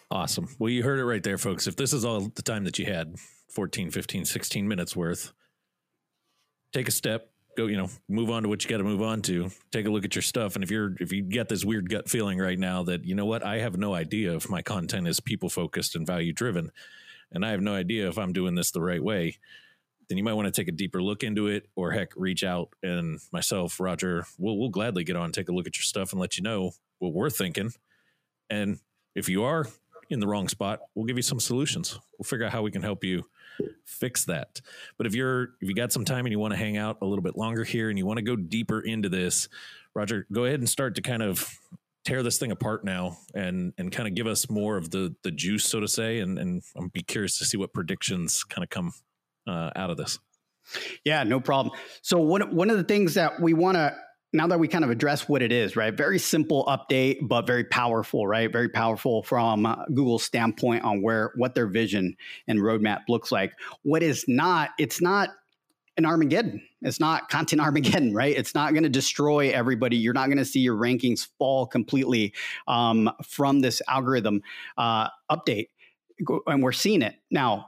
Awesome. 0.10 0.50
Well, 0.58 0.72
you 0.72 0.82
heard 0.82 1.00
it 1.00 1.06
right 1.06 1.22
there, 1.22 1.38
folks. 1.38 1.68
If 1.68 1.75
this 1.75 1.94
is 1.94 2.03
all 2.03 2.22
the 2.22 2.41
time 2.41 2.63
that 2.63 2.80
you 2.80 2.88
had 2.88 3.18
14, 3.51 3.91
15, 3.91 4.25
16 4.25 4.67
minutes 4.67 4.96
worth, 4.96 5.34
take 6.74 6.88
a 6.88 6.91
step, 6.91 7.29
go, 7.58 7.67
you 7.67 7.77
know, 7.77 7.89
move 8.08 8.29
on 8.29 8.43
to 8.43 8.50
what 8.50 8.63
you 8.63 8.70
got 8.70 8.77
to 8.77 8.84
move 8.84 9.01
on 9.01 9.22
to. 9.24 9.50
Take 9.72 9.86
a 9.86 9.89
look 9.89 10.05
at 10.05 10.15
your 10.15 10.22
stuff. 10.22 10.55
And 10.55 10.63
if 10.63 10.72
you're, 10.72 10.96
if 11.00 11.12
you 11.12 11.22
get 11.22 11.50
this 11.50 11.65
weird 11.65 11.89
gut 11.89 12.10
feeling 12.10 12.39
right 12.39 12.58
now 12.58 12.84
that, 12.84 13.05
you 13.05 13.15
know 13.15 13.25
what, 13.25 13.43
I 13.43 13.60
have 13.60 13.77
no 13.77 13.93
idea 13.93 14.36
if 14.36 14.50
my 14.50 14.62
content 14.62 15.08
is 15.08 15.20
people 15.20 15.50
focused 15.50 15.96
and 15.96 16.08
value 16.08 16.34
driven, 16.34 16.72
and 17.31 17.46
I 17.46 17.51
have 17.51 17.62
no 17.62 17.74
idea 17.74 18.08
if 18.08 18.17
I'm 18.17 18.34
doing 18.34 18.55
this 18.55 18.72
the 18.72 18.81
right 18.81 19.03
way, 19.03 19.38
then 20.10 20.17
you 20.17 20.24
might 20.24 20.34
want 20.34 20.46
to 20.46 20.51
take 20.51 20.67
a 20.67 20.74
deeper 20.74 21.01
look 21.01 21.24
into 21.24 21.48
it 21.48 21.70
or 21.75 21.91
heck, 21.91 22.12
reach 22.17 22.43
out 22.43 22.70
and 22.84 23.20
myself, 23.31 23.79
Roger, 23.79 24.25
we'll, 24.38 24.58
we'll 24.58 24.70
gladly 24.70 25.03
get 25.05 25.15
on, 25.15 25.31
take 25.31 25.48
a 25.48 25.53
look 25.53 25.67
at 25.67 25.77
your 25.77 25.84
stuff 25.84 26.12
and 26.12 26.20
let 26.20 26.38
you 26.38 26.43
know 26.43 26.72
what 27.00 27.13
we're 27.13 27.29
thinking. 27.29 27.72
And 28.50 28.79
if 29.15 29.29
you 29.29 29.43
are 29.43 29.67
in 30.12 30.20
the 30.20 30.27
wrong 30.27 30.48
spot, 30.48 30.82
we'll 30.96 31.06
give 31.06 31.18
you 31.18 31.24
some 31.24 31.39
solutions. 31.39 32.00
We'll 32.18 32.25
figure 32.25 32.46
out 32.46 32.51
how 32.51 32.62
we 32.62 32.72
can 32.72 32.82
help 32.82 33.03
you 33.03 33.25
fix 33.86 34.25
that. 34.25 34.62
But 34.98 35.08
if 35.08 35.15
you're 35.15 35.44
if 35.62 35.70
you 35.70 35.74
got 35.74 35.91
some 35.91 36.06
time 36.06 36.25
and 36.25 36.32
you 36.32 36.39
want 36.39 36.53
to 36.53 36.58
hang 36.58 36.77
out 36.77 36.98
a 37.01 37.06
little 37.06 37.24
bit 37.24 37.38
longer 37.38 37.63
here 37.63 37.89
and 37.89 37.98
you 37.98 38.06
want 38.06 38.18
to 38.18 38.24
go 38.24 38.36
deeper 38.36 38.80
into 38.80 39.10
this, 39.10 39.50
Roger, 39.94 40.27
go 40.32 40.46
ahead 40.46 40.60
and 40.60 40.70
start 40.70 40.96
to 40.96 41.01
kind 41.01 41.24
of 41.24 41.58
tear 42.03 42.24
this 42.24 42.39
thing 42.39 42.51
apart 42.51 42.84
now 42.84 43.18
and 43.36 43.74
and 43.77 43.91
kind 43.91 44.08
of 44.08 44.15
give 44.15 44.27
us 44.27 44.50
more 44.50 44.77
of 44.77 44.91
the 44.91 45.15
the 45.24 45.32
juice, 45.32 45.65
so 45.65 45.80
to 45.80 45.88
say. 45.88 46.20
And 46.20 46.38
and 46.38 46.63
I'm 46.75 46.89
be 46.89 47.03
curious 47.03 47.38
to 47.39 47.46
see 47.46 47.58
what 47.58 47.74
predictions 47.74 48.44
kind 48.44 48.63
of 48.63 48.70
come 48.70 48.94
uh, 49.48 49.72
out 49.75 49.89
of 49.89 49.98
this. 49.98 50.20
Yeah, 51.03 51.24
no 51.24 51.39
problem. 51.39 51.75
So 52.01 52.20
one 52.20 52.56
one 52.56 52.70
of 52.70 52.77
the 52.77 52.84
things 52.84 53.15
that 53.15 53.39
we 53.41 53.53
want 53.53 53.75
to 53.75 53.96
now 54.33 54.47
that 54.47 54.59
we 54.59 54.67
kind 54.67 54.83
of 54.83 54.89
address 54.89 55.27
what 55.27 55.41
it 55.41 55.51
is, 55.51 55.75
right? 55.75 55.93
Very 55.93 56.17
simple 56.17 56.65
update, 56.65 57.17
but 57.21 57.45
very 57.45 57.65
powerful, 57.65 58.25
right? 58.25 58.51
Very 58.51 58.69
powerful 58.69 59.23
from 59.23 59.65
uh, 59.65 59.85
Google's 59.93 60.23
standpoint 60.23 60.83
on 60.83 61.01
where 61.01 61.31
what 61.35 61.53
their 61.53 61.67
vision 61.67 62.15
and 62.47 62.59
roadmap 62.59 63.01
looks 63.09 63.31
like. 63.31 63.53
What 63.83 64.03
is 64.03 64.25
not, 64.27 64.69
it's 64.79 65.01
not 65.01 65.29
an 65.97 66.05
Armageddon. 66.05 66.61
It's 66.81 67.00
not 67.00 67.29
content 67.29 67.61
Armageddon, 67.65 68.13
right? 68.13 68.35
It's 68.35 68.55
not 68.55 68.73
going 68.73 68.83
to 68.83 68.89
destroy 68.89 69.50
everybody. 69.50 69.97
You're 69.97 70.13
not 70.13 70.27
going 70.27 70.38
to 70.38 70.45
see 70.45 70.61
your 70.61 70.77
rankings 70.77 71.27
fall 71.38 71.67
completely 71.67 72.33
um, 72.67 73.11
from 73.27 73.59
this 73.59 73.81
algorithm 73.88 74.41
uh, 74.77 75.09
update. 75.29 75.67
And 76.47 76.63
we're 76.63 76.71
seeing 76.71 77.01
it 77.01 77.15
now. 77.29 77.67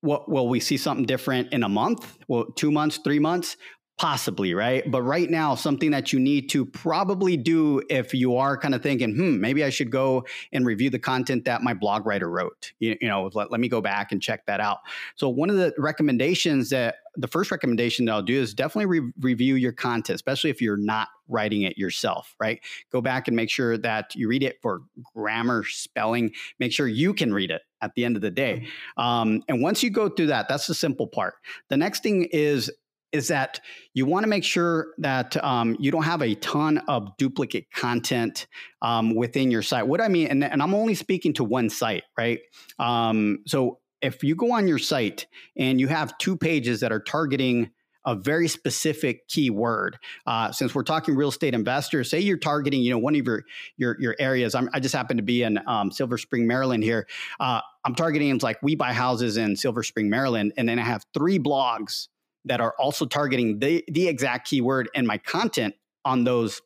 What 0.00 0.30
will 0.30 0.48
we 0.50 0.60
see 0.60 0.76
something 0.76 1.06
different 1.06 1.54
in 1.54 1.62
a 1.62 1.68
month? 1.68 2.18
Well, 2.28 2.44
two 2.56 2.70
months, 2.70 2.98
three 3.02 3.18
months? 3.18 3.56
Possibly, 3.96 4.54
right? 4.54 4.82
But 4.90 5.02
right 5.02 5.30
now, 5.30 5.54
something 5.54 5.92
that 5.92 6.12
you 6.12 6.18
need 6.18 6.50
to 6.50 6.66
probably 6.66 7.36
do 7.36 7.80
if 7.88 8.12
you 8.12 8.36
are 8.36 8.58
kind 8.58 8.74
of 8.74 8.82
thinking, 8.82 9.14
hmm, 9.14 9.40
maybe 9.40 9.62
I 9.62 9.70
should 9.70 9.92
go 9.92 10.26
and 10.52 10.66
review 10.66 10.90
the 10.90 10.98
content 10.98 11.44
that 11.44 11.62
my 11.62 11.74
blog 11.74 12.04
writer 12.04 12.28
wrote. 12.28 12.72
You, 12.80 12.96
you 13.00 13.06
know, 13.06 13.30
let, 13.34 13.52
let 13.52 13.60
me 13.60 13.68
go 13.68 13.80
back 13.80 14.10
and 14.10 14.20
check 14.20 14.46
that 14.46 14.58
out. 14.58 14.78
So, 15.14 15.28
one 15.28 15.48
of 15.48 15.54
the 15.54 15.72
recommendations 15.78 16.70
that 16.70 16.96
the 17.14 17.28
first 17.28 17.52
recommendation 17.52 18.06
that 18.06 18.12
I'll 18.12 18.22
do 18.22 18.40
is 18.40 18.52
definitely 18.52 18.86
re- 19.00 19.12
review 19.20 19.54
your 19.54 19.70
content, 19.70 20.16
especially 20.16 20.50
if 20.50 20.60
you're 20.60 20.76
not 20.76 21.06
writing 21.28 21.62
it 21.62 21.78
yourself, 21.78 22.34
right? 22.40 22.60
Go 22.90 23.00
back 23.00 23.28
and 23.28 23.36
make 23.36 23.48
sure 23.48 23.78
that 23.78 24.14
you 24.16 24.26
read 24.26 24.42
it 24.42 24.56
for 24.60 24.82
grammar, 25.14 25.62
spelling, 25.64 26.32
make 26.58 26.72
sure 26.72 26.88
you 26.88 27.14
can 27.14 27.32
read 27.32 27.52
it 27.52 27.62
at 27.80 27.94
the 27.94 28.04
end 28.04 28.16
of 28.16 28.22
the 28.22 28.30
day. 28.30 28.66
Um, 28.96 29.42
and 29.48 29.62
once 29.62 29.82
you 29.84 29.90
go 29.90 30.08
through 30.08 30.28
that, 30.28 30.48
that's 30.48 30.66
the 30.66 30.74
simple 30.74 31.06
part. 31.06 31.34
The 31.68 31.76
next 31.76 32.02
thing 32.02 32.28
is 32.32 32.70
is 33.14 33.28
that 33.28 33.60
you 33.94 34.04
want 34.04 34.24
to 34.24 34.28
make 34.28 34.42
sure 34.42 34.88
that 34.98 35.42
um, 35.42 35.76
you 35.78 35.92
don't 35.92 36.02
have 36.02 36.20
a 36.20 36.34
ton 36.34 36.78
of 36.88 37.16
duplicate 37.16 37.70
content 37.70 38.48
um, 38.82 39.14
within 39.14 39.52
your 39.52 39.62
site. 39.62 39.86
What 39.86 40.00
I 40.00 40.08
mean, 40.08 40.26
and, 40.26 40.42
and, 40.42 40.60
I'm 40.60 40.74
only 40.74 40.96
speaking 40.96 41.32
to 41.34 41.44
one 41.44 41.70
site, 41.70 42.02
right? 42.18 42.40
Um, 42.80 43.38
so 43.46 43.78
if 44.02 44.24
you 44.24 44.34
go 44.34 44.52
on 44.52 44.66
your 44.66 44.78
site 44.78 45.26
and 45.56 45.78
you 45.78 45.86
have 45.86 46.18
two 46.18 46.36
pages 46.36 46.80
that 46.80 46.90
are 46.90 47.00
targeting 47.00 47.70
a 48.06 48.14
very 48.14 48.48
specific 48.48 49.26
keyword. 49.28 49.96
Uh, 50.26 50.52
since 50.52 50.74
we're 50.74 50.82
talking 50.82 51.16
real 51.16 51.30
estate 51.30 51.54
investors, 51.54 52.10
say 52.10 52.20
you're 52.20 52.36
targeting, 52.36 52.82
you 52.82 52.90
know, 52.90 52.98
one 52.98 53.14
of 53.16 53.24
your 53.24 53.44
your, 53.78 53.96
your 53.98 54.14
areas. 54.18 54.54
I'm, 54.54 54.68
i 54.74 54.80
just 54.80 54.94
happen 54.94 55.16
to 55.16 55.22
be 55.22 55.42
in 55.42 55.58
um, 55.66 55.90
Silver 55.90 56.18
Spring, 56.18 56.46
Maryland. 56.46 56.84
Here, 56.84 57.06
uh, 57.40 57.62
I'm 57.82 57.94
targeting 57.94 58.36
like 58.42 58.58
we 58.62 58.74
buy 58.74 58.92
houses 58.92 59.38
in 59.38 59.56
Silver 59.56 59.82
Spring, 59.82 60.10
Maryland, 60.10 60.52
and 60.58 60.68
then 60.68 60.78
I 60.78 60.82
have 60.82 61.02
three 61.14 61.38
blogs 61.38 62.08
that 62.44 62.60
are 62.60 62.74
also 62.78 63.06
targeting 63.06 63.58
the, 63.58 63.84
the 63.88 64.08
exact 64.08 64.48
keyword 64.48 64.88
and 64.94 65.06
my 65.06 65.18
content 65.18 65.74
on 66.04 66.24
those 66.24 66.60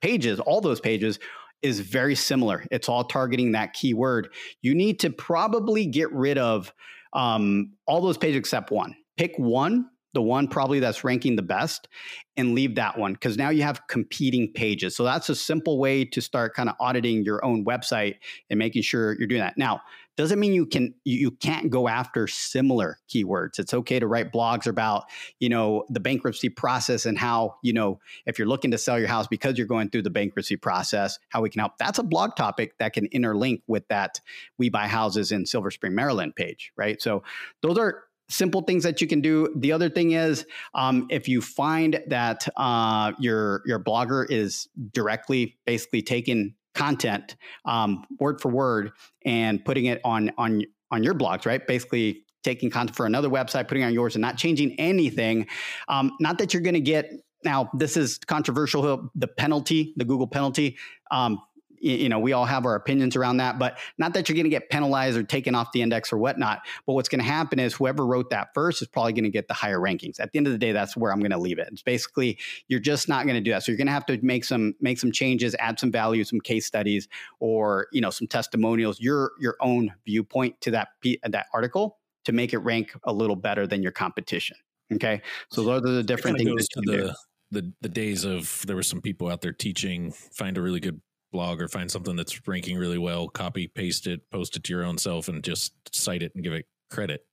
pages, 0.00 0.38
all 0.40 0.60
those 0.60 0.80
pages 0.80 1.18
is 1.62 1.80
very 1.80 2.14
similar. 2.14 2.64
It's 2.70 2.88
all 2.88 3.04
targeting 3.04 3.52
that 3.52 3.72
keyword. 3.72 4.28
You 4.60 4.74
need 4.74 5.00
to 5.00 5.10
probably 5.10 5.86
get 5.86 6.12
rid 6.12 6.36
of 6.36 6.72
um, 7.14 7.72
all 7.86 8.02
those 8.02 8.18
pages 8.18 8.36
except 8.36 8.70
one. 8.70 8.94
Pick 9.16 9.32
one, 9.38 9.86
the 10.12 10.20
one 10.20 10.46
probably 10.46 10.80
that's 10.80 11.04
ranking 11.04 11.36
the 11.36 11.42
best, 11.42 11.88
and 12.36 12.54
leave 12.54 12.74
that 12.74 12.98
one 12.98 13.14
because 13.14 13.36
now 13.36 13.48
you 13.48 13.62
have 13.62 13.86
competing 13.88 14.52
pages. 14.52 14.94
So 14.94 15.04
that's 15.04 15.28
a 15.30 15.34
simple 15.34 15.78
way 15.78 16.04
to 16.04 16.20
start 16.20 16.54
kind 16.54 16.68
of 16.68 16.74
auditing 16.80 17.24
your 17.24 17.44
own 17.44 17.64
website 17.64 18.16
and 18.50 18.58
making 18.58 18.82
sure 18.82 19.16
you're 19.18 19.28
doing 19.28 19.40
that. 19.40 19.56
Now, 19.56 19.80
doesn't 20.16 20.38
mean 20.38 20.52
you 20.52 20.66
can 20.66 20.94
you 21.04 21.30
can't 21.30 21.70
go 21.70 21.88
after 21.88 22.26
similar 22.26 22.98
keywords. 23.08 23.58
It's 23.58 23.74
okay 23.74 23.98
to 23.98 24.06
write 24.06 24.32
blogs 24.32 24.66
about 24.66 25.04
you 25.40 25.48
know 25.48 25.84
the 25.88 26.00
bankruptcy 26.00 26.48
process 26.48 27.06
and 27.06 27.18
how 27.18 27.56
you 27.62 27.72
know 27.72 27.98
if 28.26 28.38
you're 28.38 28.48
looking 28.48 28.70
to 28.72 28.78
sell 28.78 28.98
your 28.98 29.08
house 29.08 29.26
because 29.26 29.58
you're 29.58 29.66
going 29.66 29.90
through 29.90 30.02
the 30.02 30.10
bankruptcy 30.10 30.56
process 30.56 31.18
how 31.30 31.42
we 31.42 31.50
can 31.50 31.60
help. 31.60 31.78
That's 31.78 31.98
a 31.98 32.04
blog 32.04 32.36
topic 32.36 32.78
that 32.78 32.92
can 32.92 33.08
interlink 33.08 33.62
with 33.66 33.86
that 33.88 34.20
we 34.58 34.68
buy 34.68 34.86
houses 34.86 35.32
in 35.32 35.46
silver 35.46 35.70
spring 35.70 35.94
maryland 35.94 36.36
page 36.36 36.72
right? 36.76 37.00
So 37.00 37.22
those 37.62 37.78
are 37.78 38.04
simple 38.28 38.62
things 38.62 38.84
that 38.84 39.00
you 39.00 39.06
can 39.06 39.20
do. 39.20 39.52
The 39.56 39.72
other 39.72 39.90
thing 39.90 40.12
is, 40.12 40.46
um, 40.74 41.06
if 41.10 41.28
you 41.28 41.40
find 41.40 42.00
that 42.08 42.48
uh, 42.56 43.12
your 43.18 43.62
your 43.66 43.78
blogger 43.78 44.26
is 44.28 44.68
directly 44.92 45.58
basically 45.66 46.02
taking 46.02 46.54
content 46.74 47.36
um, 47.64 48.04
word 48.18 48.40
for 48.40 48.50
word 48.50 48.92
and 49.24 49.64
putting 49.64 49.86
it 49.86 50.00
on 50.04 50.30
on 50.38 50.62
on 50.90 51.02
your 51.02 51.14
blogs, 51.14 51.46
right? 51.46 51.66
Basically 51.66 52.24
taking 52.42 52.70
content 52.70 52.96
for 52.96 53.06
another 53.06 53.28
website, 53.28 53.68
putting 53.68 53.84
on 53.84 53.92
yours, 53.92 54.14
and 54.14 54.22
not 54.22 54.36
changing 54.36 54.78
anything. 54.78 55.46
Um, 55.88 56.12
not 56.20 56.38
that 56.38 56.52
you're 56.52 56.62
going 56.62 56.74
to 56.74 56.80
get 56.80 57.10
now. 57.42 57.70
This 57.74 57.96
is 57.96 58.18
controversial. 58.18 59.10
The 59.14 59.28
penalty, 59.28 59.94
the 59.96 60.04
Google 60.04 60.26
penalty. 60.26 60.76
Um, 61.10 61.40
you 61.84 62.08
know, 62.08 62.18
we 62.18 62.32
all 62.32 62.46
have 62.46 62.64
our 62.64 62.74
opinions 62.74 63.14
around 63.14 63.36
that, 63.36 63.58
but 63.58 63.78
not 63.98 64.14
that 64.14 64.28
you're 64.28 64.34
going 64.34 64.44
to 64.44 64.50
get 64.50 64.70
penalized 64.70 65.18
or 65.18 65.22
taken 65.22 65.54
off 65.54 65.70
the 65.72 65.82
index 65.82 66.12
or 66.12 66.18
whatnot. 66.18 66.62
But 66.86 66.94
what's 66.94 67.10
going 67.10 67.20
to 67.20 67.26
happen 67.26 67.58
is 67.58 67.74
whoever 67.74 68.06
wrote 68.06 68.30
that 68.30 68.48
first 68.54 68.80
is 68.80 68.88
probably 68.88 69.12
going 69.12 69.24
to 69.24 69.30
get 69.30 69.48
the 69.48 69.54
higher 69.54 69.78
rankings. 69.78 70.18
At 70.18 70.32
the 70.32 70.38
end 70.38 70.46
of 70.46 70.52
the 70.52 70.58
day, 70.58 70.72
that's 70.72 70.96
where 70.96 71.12
I'm 71.12 71.20
going 71.20 71.30
to 71.30 71.38
leave 71.38 71.58
it. 71.58 71.68
It's 71.70 71.82
basically 71.82 72.38
you're 72.68 72.80
just 72.80 73.08
not 73.08 73.26
going 73.26 73.36
to 73.36 73.42
do 73.42 73.50
that. 73.50 73.62
So 73.62 73.72
you're 73.72 73.76
going 73.76 73.86
to 73.86 73.92
have 73.92 74.06
to 74.06 74.18
make 74.22 74.44
some 74.44 74.74
make 74.80 74.98
some 74.98 75.12
changes, 75.12 75.54
add 75.58 75.78
some 75.78 75.92
value, 75.92 76.24
some 76.24 76.40
case 76.40 76.64
studies, 76.66 77.06
or 77.38 77.88
you 77.92 78.00
know, 78.00 78.10
some 78.10 78.28
testimonials, 78.28 78.98
your 78.98 79.32
your 79.38 79.56
own 79.60 79.92
viewpoint 80.06 80.60
to 80.62 80.70
that 80.70 80.88
that 81.24 81.46
article 81.52 81.98
to 82.24 82.32
make 82.32 82.54
it 82.54 82.58
rank 82.58 82.92
a 83.04 83.12
little 83.12 83.36
better 83.36 83.66
than 83.66 83.82
your 83.82 83.92
competition. 83.92 84.56
Okay, 84.92 85.20
so 85.50 85.64
those 85.64 85.82
are 85.82 85.94
the 85.94 86.02
different 86.02 86.38
things. 86.38 86.68
to 86.68 86.80
the, 86.80 87.14
the 87.50 87.72
the 87.82 87.88
days 87.88 88.24
of 88.24 88.64
there 88.66 88.76
were 88.76 88.82
some 88.82 89.00
people 89.00 89.28
out 89.28 89.42
there 89.42 89.52
teaching 89.52 90.12
find 90.12 90.56
a 90.56 90.62
really 90.62 90.80
good 90.80 91.00
blog 91.34 91.60
or 91.60 91.68
find 91.68 91.90
something 91.90 92.16
that's 92.16 92.48
ranking 92.48 92.78
really 92.78 92.96
well, 92.96 93.28
copy, 93.28 93.66
paste 93.66 94.06
it, 94.06 94.30
post 94.30 94.56
it 94.56 94.64
to 94.64 94.72
your 94.72 94.84
own 94.84 94.96
self, 94.96 95.28
and 95.28 95.44
just 95.44 95.74
cite 95.92 96.22
it 96.22 96.32
and 96.34 96.42
give 96.42 96.54
it 96.54 96.66
credit. 96.90 97.26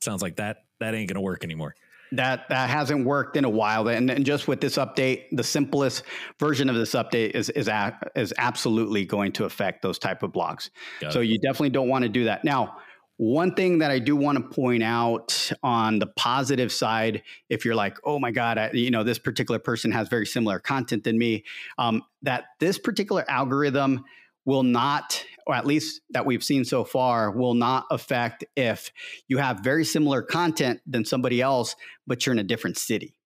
Sounds 0.00 0.22
like 0.22 0.36
that 0.36 0.64
that 0.80 0.94
ain't 0.94 1.08
gonna 1.08 1.20
work 1.20 1.44
anymore. 1.44 1.74
That 2.12 2.48
that 2.48 2.70
hasn't 2.70 3.04
worked 3.04 3.36
in 3.36 3.44
a 3.44 3.50
while, 3.50 3.88
and, 3.88 4.10
and 4.10 4.24
just 4.24 4.48
with 4.48 4.60
this 4.60 4.76
update, 4.76 5.24
the 5.32 5.44
simplest 5.44 6.04
version 6.40 6.70
of 6.70 6.76
this 6.76 6.94
update 6.94 7.30
is 7.30 7.50
is 7.50 7.68
a, 7.68 7.98
is 8.14 8.32
absolutely 8.38 9.04
going 9.04 9.32
to 9.32 9.44
affect 9.44 9.82
those 9.82 9.98
type 9.98 10.22
of 10.22 10.32
blogs. 10.32 10.70
Got 11.00 11.12
so 11.12 11.20
it. 11.20 11.24
you 11.24 11.38
definitely 11.38 11.70
don't 11.70 11.88
want 11.88 12.04
to 12.04 12.08
do 12.08 12.24
that 12.24 12.44
now. 12.44 12.78
One 13.18 13.54
thing 13.54 13.78
that 13.78 13.90
I 13.90 13.98
do 13.98 14.14
want 14.14 14.36
to 14.36 14.54
point 14.54 14.82
out 14.82 15.50
on 15.62 15.98
the 15.98 16.06
positive 16.06 16.70
side, 16.70 17.22
if 17.48 17.64
you're 17.64 17.74
like, 17.74 17.96
oh 18.04 18.18
my 18.18 18.30
God, 18.30 18.58
I, 18.58 18.70
you 18.72 18.90
know, 18.90 19.04
this 19.04 19.18
particular 19.18 19.58
person 19.58 19.90
has 19.92 20.08
very 20.08 20.26
similar 20.26 20.58
content 20.58 21.04
than 21.04 21.16
me, 21.16 21.44
um, 21.78 22.02
that 22.22 22.44
this 22.60 22.78
particular 22.78 23.24
algorithm 23.28 24.04
will 24.44 24.62
not 24.62 25.24
or 25.46 25.54
at 25.54 25.64
least 25.64 26.00
that 26.10 26.26
we've 26.26 26.42
seen 26.42 26.64
so 26.64 26.84
far, 26.84 27.30
will 27.30 27.54
not 27.54 27.86
affect 27.90 28.44
if 28.56 28.90
you 29.28 29.38
have 29.38 29.60
very 29.60 29.84
similar 29.84 30.20
content 30.20 30.80
than 30.86 31.04
somebody 31.04 31.40
else, 31.40 31.76
but 32.06 32.26
you're 32.26 32.32
in 32.32 32.40
a 32.40 32.44
different 32.44 32.76
city 32.76 33.16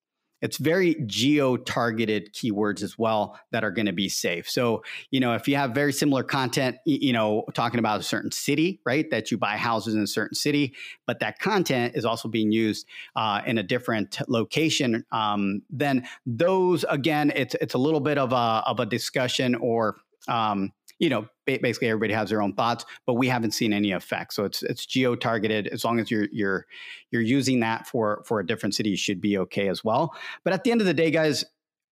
it's 0.40 0.56
very 0.56 0.96
geo 1.06 1.56
targeted 1.56 2.32
keywords 2.32 2.82
as 2.82 2.98
well 2.98 3.38
that 3.52 3.64
are 3.64 3.70
going 3.70 3.86
to 3.86 3.92
be 3.92 4.08
safe. 4.08 4.48
So, 4.48 4.82
you 5.10 5.20
know, 5.20 5.34
if 5.34 5.48
you 5.48 5.56
have 5.56 5.72
very 5.72 5.92
similar 5.92 6.22
content, 6.22 6.76
you 6.84 7.12
know, 7.12 7.44
talking 7.54 7.78
about 7.78 8.00
a 8.00 8.02
certain 8.02 8.32
city, 8.32 8.80
right, 8.84 9.10
that 9.10 9.30
you 9.30 9.38
buy 9.38 9.56
houses 9.56 9.94
in 9.94 10.02
a 10.02 10.06
certain 10.06 10.34
city, 10.34 10.74
but 11.06 11.20
that 11.20 11.38
content 11.38 11.96
is 11.96 12.04
also 12.04 12.28
being 12.28 12.52
used 12.52 12.86
uh, 13.16 13.42
in 13.46 13.58
a 13.58 13.62
different 13.62 14.18
location, 14.28 15.04
um, 15.12 15.62
then 15.70 16.06
those, 16.26 16.84
again, 16.88 17.32
it's, 17.34 17.54
it's 17.60 17.74
a 17.74 17.78
little 17.78 18.00
bit 18.00 18.18
of 18.18 18.32
a, 18.32 18.62
of 18.66 18.80
a 18.80 18.86
discussion 18.86 19.54
or, 19.54 19.96
um, 20.28 20.72
you 20.98 21.08
know, 21.08 21.26
basically 21.58 21.88
everybody 21.88 22.12
has 22.14 22.30
their 22.30 22.42
own 22.42 22.54
thoughts, 22.54 22.84
but 23.06 23.14
we 23.14 23.28
haven't 23.28 23.52
seen 23.52 23.72
any 23.72 23.92
effect. 23.92 24.34
So 24.34 24.44
it's 24.44 24.62
it's 24.62 24.86
geo 24.86 25.14
targeted. 25.14 25.68
As 25.68 25.84
long 25.84 26.00
as 26.00 26.10
you're 26.10 26.28
you're 26.32 26.66
you're 27.10 27.22
using 27.22 27.60
that 27.60 27.86
for 27.86 28.22
for 28.26 28.40
a 28.40 28.46
different 28.46 28.74
city, 28.74 28.96
should 28.96 29.20
be 29.20 29.38
okay 29.38 29.68
as 29.68 29.84
well. 29.84 30.14
But 30.44 30.52
at 30.52 30.64
the 30.64 30.70
end 30.70 30.80
of 30.80 30.86
the 30.86 30.94
day, 30.94 31.10
guys, 31.10 31.44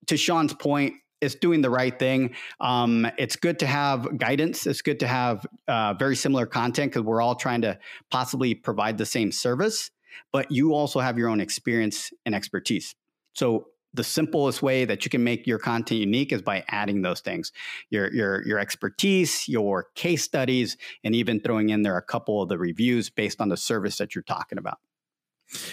to 0.06 0.16
Sean's 0.16 0.54
point, 0.54 0.94
it's 1.20 1.34
doing 1.34 1.62
the 1.62 1.70
right 1.70 1.98
thing. 1.98 2.34
Um, 2.60 3.06
it's 3.18 3.36
good 3.36 3.58
to 3.60 3.66
have 3.66 4.18
guidance. 4.18 4.66
It's 4.66 4.82
good 4.82 5.00
to 5.00 5.06
have 5.06 5.46
uh, 5.66 5.94
very 5.94 6.16
similar 6.16 6.46
content 6.46 6.92
because 6.92 7.04
we're 7.04 7.20
all 7.20 7.34
trying 7.34 7.62
to 7.62 7.78
possibly 8.10 8.54
provide 8.54 8.98
the 8.98 9.06
same 9.06 9.32
service, 9.32 9.90
but 10.32 10.50
you 10.50 10.74
also 10.74 11.00
have 11.00 11.18
your 11.18 11.28
own 11.28 11.40
experience 11.40 12.12
and 12.24 12.34
expertise. 12.34 12.94
So 13.34 13.68
the 13.98 14.04
simplest 14.04 14.62
way 14.62 14.84
that 14.84 15.04
you 15.04 15.11
can 15.11 15.24
make 15.24 15.44
your 15.44 15.58
content 15.58 15.98
unique 15.98 16.32
is 16.32 16.40
by 16.40 16.64
adding 16.68 17.02
those 17.02 17.20
things. 17.20 17.50
Your 17.90 18.14
your 18.14 18.46
your 18.46 18.58
expertise 18.61 19.48
your 19.48 19.88
case 19.96 20.22
studies 20.22 20.76
and 21.02 21.16
even 21.16 21.40
throwing 21.40 21.70
in 21.70 21.82
there 21.82 21.96
a 21.96 22.02
couple 22.02 22.40
of 22.40 22.48
the 22.48 22.56
reviews 22.56 23.11
based 23.11 23.40
on 23.40 23.48
the 23.48 23.56
service 23.56 23.98
that 23.98 24.14
you're 24.14 24.22
talking 24.22 24.56
about. 24.56 24.78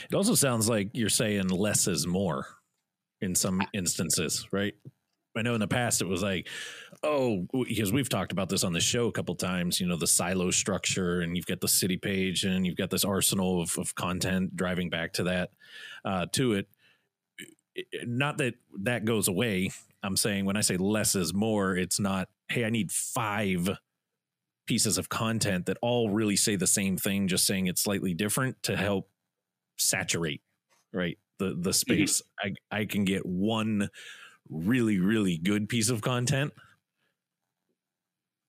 It 0.09 0.15
also 0.15 0.33
sounds 0.33 0.67
like 0.67 0.89
you're 0.93 1.07
saying 1.07 1.49
less 1.49 1.88
is 1.88 2.07
more 2.07 2.47
in 3.21 3.35
some 3.35 3.61
instances 3.73 4.47
right? 4.51 4.73
I 5.38 5.41
know 5.41 5.53
in 5.53 5.59
the 5.59 5.67
past 5.67 6.01
it 6.01 6.07
was 6.07 6.23
like, 6.23 6.47
oh, 7.03 7.45
because 7.51 7.91
we've 7.91 8.07
talked 8.07 8.31
about 8.31 8.47
this 8.47 8.63
on 8.63 8.71
the 8.71 8.79
show 8.79 9.07
a 9.07 9.11
couple 9.11 9.35
times, 9.35 9.81
you 9.81 9.85
know, 9.85 9.97
the 9.97 10.07
silo 10.07 10.49
structure, 10.49 11.19
and 11.19 11.35
you've 11.35 11.45
got 11.45 11.59
the 11.59 11.67
city 11.67 11.97
page, 11.97 12.45
and 12.45 12.65
you've 12.65 12.77
got 12.77 12.89
this 12.89 13.03
arsenal 13.03 13.61
of, 13.61 13.77
of 13.77 13.95
content 13.95 14.55
driving 14.55 14.89
back 14.89 15.11
to 15.11 15.23
that, 15.23 15.49
uh, 16.05 16.25
to 16.31 16.53
it 16.53 16.69
not 18.05 18.38
that 18.38 18.55
that 18.81 19.05
goes 19.05 19.27
away. 19.27 19.71
I'm 20.03 20.17
saying 20.17 20.45
when 20.45 20.57
I 20.57 20.61
say 20.61 20.77
less 20.77 21.15
is 21.15 21.33
more, 21.33 21.75
it's 21.75 21.99
not, 21.99 22.29
hey, 22.49 22.65
I 22.65 22.69
need 22.69 22.91
five 22.91 23.69
pieces 24.67 24.97
of 24.97 25.09
content 25.09 25.65
that 25.65 25.77
all 25.81 26.09
really 26.09 26.35
say 26.35 26.55
the 26.55 26.67
same 26.67 26.97
thing, 26.97 27.27
just 27.27 27.45
saying 27.45 27.67
it's 27.67 27.81
slightly 27.81 28.13
different 28.13 28.61
to 28.63 28.75
help 28.75 29.09
saturate, 29.77 30.41
right? 30.93 31.17
The 31.39 31.49
the 31.49 31.53
mm-hmm. 31.53 31.71
space. 31.71 32.21
Mm-hmm. 32.21 32.53
I, 32.71 32.79
I 32.81 32.85
can 32.85 33.03
get 33.03 33.25
one 33.25 33.89
really, 34.49 34.99
really 34.99 35.38
good 35.38 35.69
piece 35.69 35.89
of 35.89 36.01
content 36.01 36.53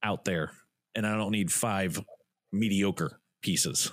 out 0.02 0.24
there. 0.24 0.52
And 0.94 1.06
I 1.06 1.16
don't 1.16 1.32
need 1.32 1.52
five 1.52 2.02
mediocre 2.52 3.20
pieces. 3.42 3.92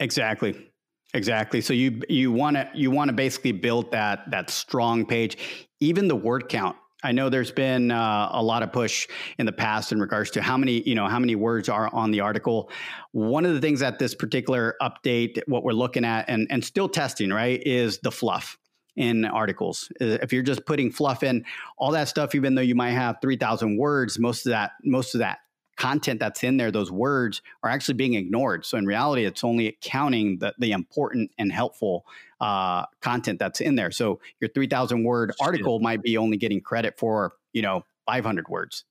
Exactly. 0.00 0.67
Exactly. 1.14 1.60
So 1.60 1.72
you 1.72 2.02
you 2.08 2.30
want 2.32 2.56
to 2.56 2.68
you 2.74 2.90
want 2.90 3.08
to 3.08 3.14
basically 3.14 3.52
build 3.52 3.90
that 3.92 4.30
that 4.30 4.50
strong 4.50 5.06
page, 5.06 5.38
even 5.80 6.08
the 6.08 6.16
word 6.16 6.48
count. 6.48 6.76
I 7.04 7.12
know 7.12 7.28
there's 7.28 7.52
been 7.52 7.92
uh, 7.92 8.28
a 8.32 8.42
lot 8.42 8.62
of 8.62 8.72
push 8.72 9.06
in 9.38 9.46
the 9.46 9.52
past 9.52 9.92
in 9.92 10.00
regards 10.00 10.30
to 10.32 10.42
how 10.42 10.56
many 10.56 10.82
you 10.86 10.94
know 10.94 11.06
how 11.06 11.18
many 11.18 11.34
words 11.34 11.68
are 11.68 11.88
on 11.94 12.10
the 12.10 12.20
article. 12.20 12.70
One 13.12 13.46
of 13.46 13.54
the 13.54 13.60
things 13.60 13.80
that 13.80 13.98
this 13.98 14.14
particular 14.14 14.74
update, 14.82 15.40
what 15.46 15.64
we're 15.64 15.72
looking 15.72 16.04
at 16.04 16.28
and 16.28 16.46
and 16.50 16.62
still 16.62 16.88
testing, 16.88 17.30
right, 17.30 17.62
is 17.64 17.98
the 18.00 18.10
fluff 18.10 18.58
in 18.96 19.24
articles. 19.24 19.90
If 20.00 20.32
you're 20.32 20.42
just 20.42 20.66
putting 20.66 20.90
fluff 20.90 21.22
in, 21.22 21.44
all 21.78 21.92
that 21.92 22.08
stuff, 22.08 22.34
even 22.34 22.56
though 22.56 22.62
you 22.62 22.74
might 22.74 22.90
have 22.90 23.18
3,000 23.22 23.78
words, 23.78 24.18
most 24.18 24.44
of 24.44 24.50
that, 24.50 24.72
most 24.82 25.14
of 25.14 25.20
that 25.20 25.38
content 25.78 26.18
that's 26.20 26.42
in 26.42 26.56
there, 26.56 26.70
those 26.70 26.90
words 26.90 27.40
are 27.62 27.70
actually 27.70 27.94
being 27.94 28.14
ignored. 28.14 28.66
So 28.66 28.76
in 28.76 28.84
reality, 28.84 29.24
it's 29.24 29.44
only 29.44 29.78
counting 29.80 30.38
the, 30.38 30.52
the 30.58 30.72
important 30.72 31.30
and 31.38 31.50
helpful 31.50 32.04
uh, 32.40 32.84
content 33.00 33.38
that's 33.38 33.60
in 33.60 33.76
there. 33.76 33.90
So 33.90 34.20
your 34.40 34.50
3000 34.50 35.04
word 35.04 35.32
article 35.40 35.78
might 35.78 36.02
be 36.02 36.18
only 36.18 36.36
getting 36.36 36.60
credit 36.60 36.98
for, 36.98 37.34
you 37.52 37.62
know, 37.62 37.84
500 38.06 38.48
words. 38.48 38.84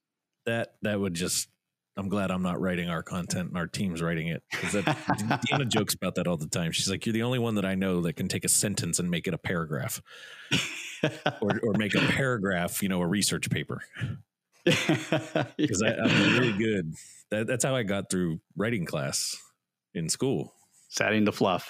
That, 0.46 0.76
that 0.82 1.00
would 1.00 1.14
just, 1.14 1.50
I'm 1.98 2.08
glad 2.08 2.32
I'm 2.32 2.44
not 2.44 2.62
writing 2.62 2.90
our 2.90 3.04
content 3.04 3.50
and 3.50 3.58
our 3.58 3.68
team's 3.68 4.02
writing 4.02 4.28
it. 4.28 4.42
Because 4.50 4.74
Deanna 4.86 5.68
jokes 5.68 5.94
about 5.94 6.16
that 6.16 6.26
all 6.26 6.38
the 6.38 6.48
time. 6.48 6.72
She's 6.72 6.90
like, 6.90 7.06
"You're 7.06 7.14
the 7.14 7.24
only 7.24 7.40
one 7.40 7.56
that 7.56 7.66
I 7.66 7.76
know 7.76 8.02
that 8.02 8.14
can 8.14 8.28
take 8.28 8.46
a 8.46 8.50
sentence 8.50 9.00
and 9.00 9.10
make 9.10 9.28
it 9.28 9.34
a 9.34 9.38
paragraph, 9.40 10.00
or, 11.42 11.60
or 11.64 11.74
make 11.74 11.96
a 11.96 12.00
paragraph, 12.00 12.84
you 12.84 12.88
know, 12.88 13.02
a 13.02 13.08
research 13.08 13.50
paper." 13.50 13.82
Because 15.58 15.82
yeah. 15.86 15.96
I'm 16.04 16.34
really 16.34 16.54
good. 16.54 16.94
That, 17.30 17.48
that's 17.48 17.64
how 17.64 17.76
I 17.76 17.84
got 17.84 18.10
through 18.10 18.40
writing 18.56 18.86
class 18.86 19.36
in 19.94 20.10
school. 20.10 20.54
Setting 20.90 21.26
the 21.26 21.34
fluff. 21.34 21.70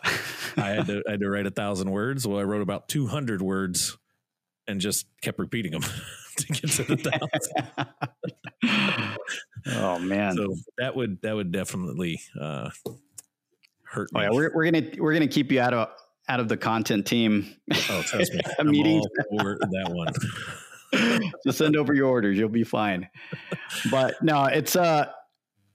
I 0.57 0.69
had 0.69 0.87
to 0.87 1.03
I 1.07 1.11
had 1.11 1.19
to 1.21 1.29
write 1.29 1.47
a 1.47 1.51
thousand 1.51 1.91
words. 1.91 2.27
Well, 2.27 2.39
I 2.39 2.43
wrote 2.43 2.61
about 2.61 2.87
two 2.87 3.07
hundred 3.07 3.41
words 3.41 3.97
and 4.67 4.79
just 4.79 5.07
kept 5.21 5.39
repeating 5.39 5.71
them 5.71 5.81
to 6.37 6.47
get 6.47 6.69
to 6.71 6.83
the 6.83 6.97
thousand. 6.97 7.87
oh 9.75 9.99
man! 9.99 10.35
So 10.35 10.55
that 10.77 10.95
would 10.95 11.21
that 11.23 11.35
would 11.35 11.51
definitely 11.51 12.21
uh, 12.39 12.69
hurt. 13.83 14.13
Me. 14.13 14.19
Oh 14.19 14.23
yeah, 14.23 14.29
we're 14.29 14.51
we're 14.53 14.65
gonna 14.69 14.87
we're 14.99 15.13
gonna 15.13 15.27
keep 15.27 15.51
you 15.51 15.61
out 15.61 15.73
of 15.73 15.89
out 16.29 16.39
of 16.39 16.47
the 16.47 16.57
content 16.57 17.07
team. 17.07 17.55
Oh, 17.89 18.03
trust 18.05 18.33
me, 18.33 18.41
I'm 18.59 18.69
meeting 18.69 19.01
that 19.31 19.89
one. 19.89 20.13
Just 21.45 21.57
send 21.57 21.75
over 21.75 21.93
your 21.93 22.07
orders. 22.07 22.37
You'll 22.37 22.49
be 22.49 22.63
fine. 22.63 23.09
But 23.91 24.21
no, 24.21 24.45
it's 24.45 24.75
uh 24.75 25.07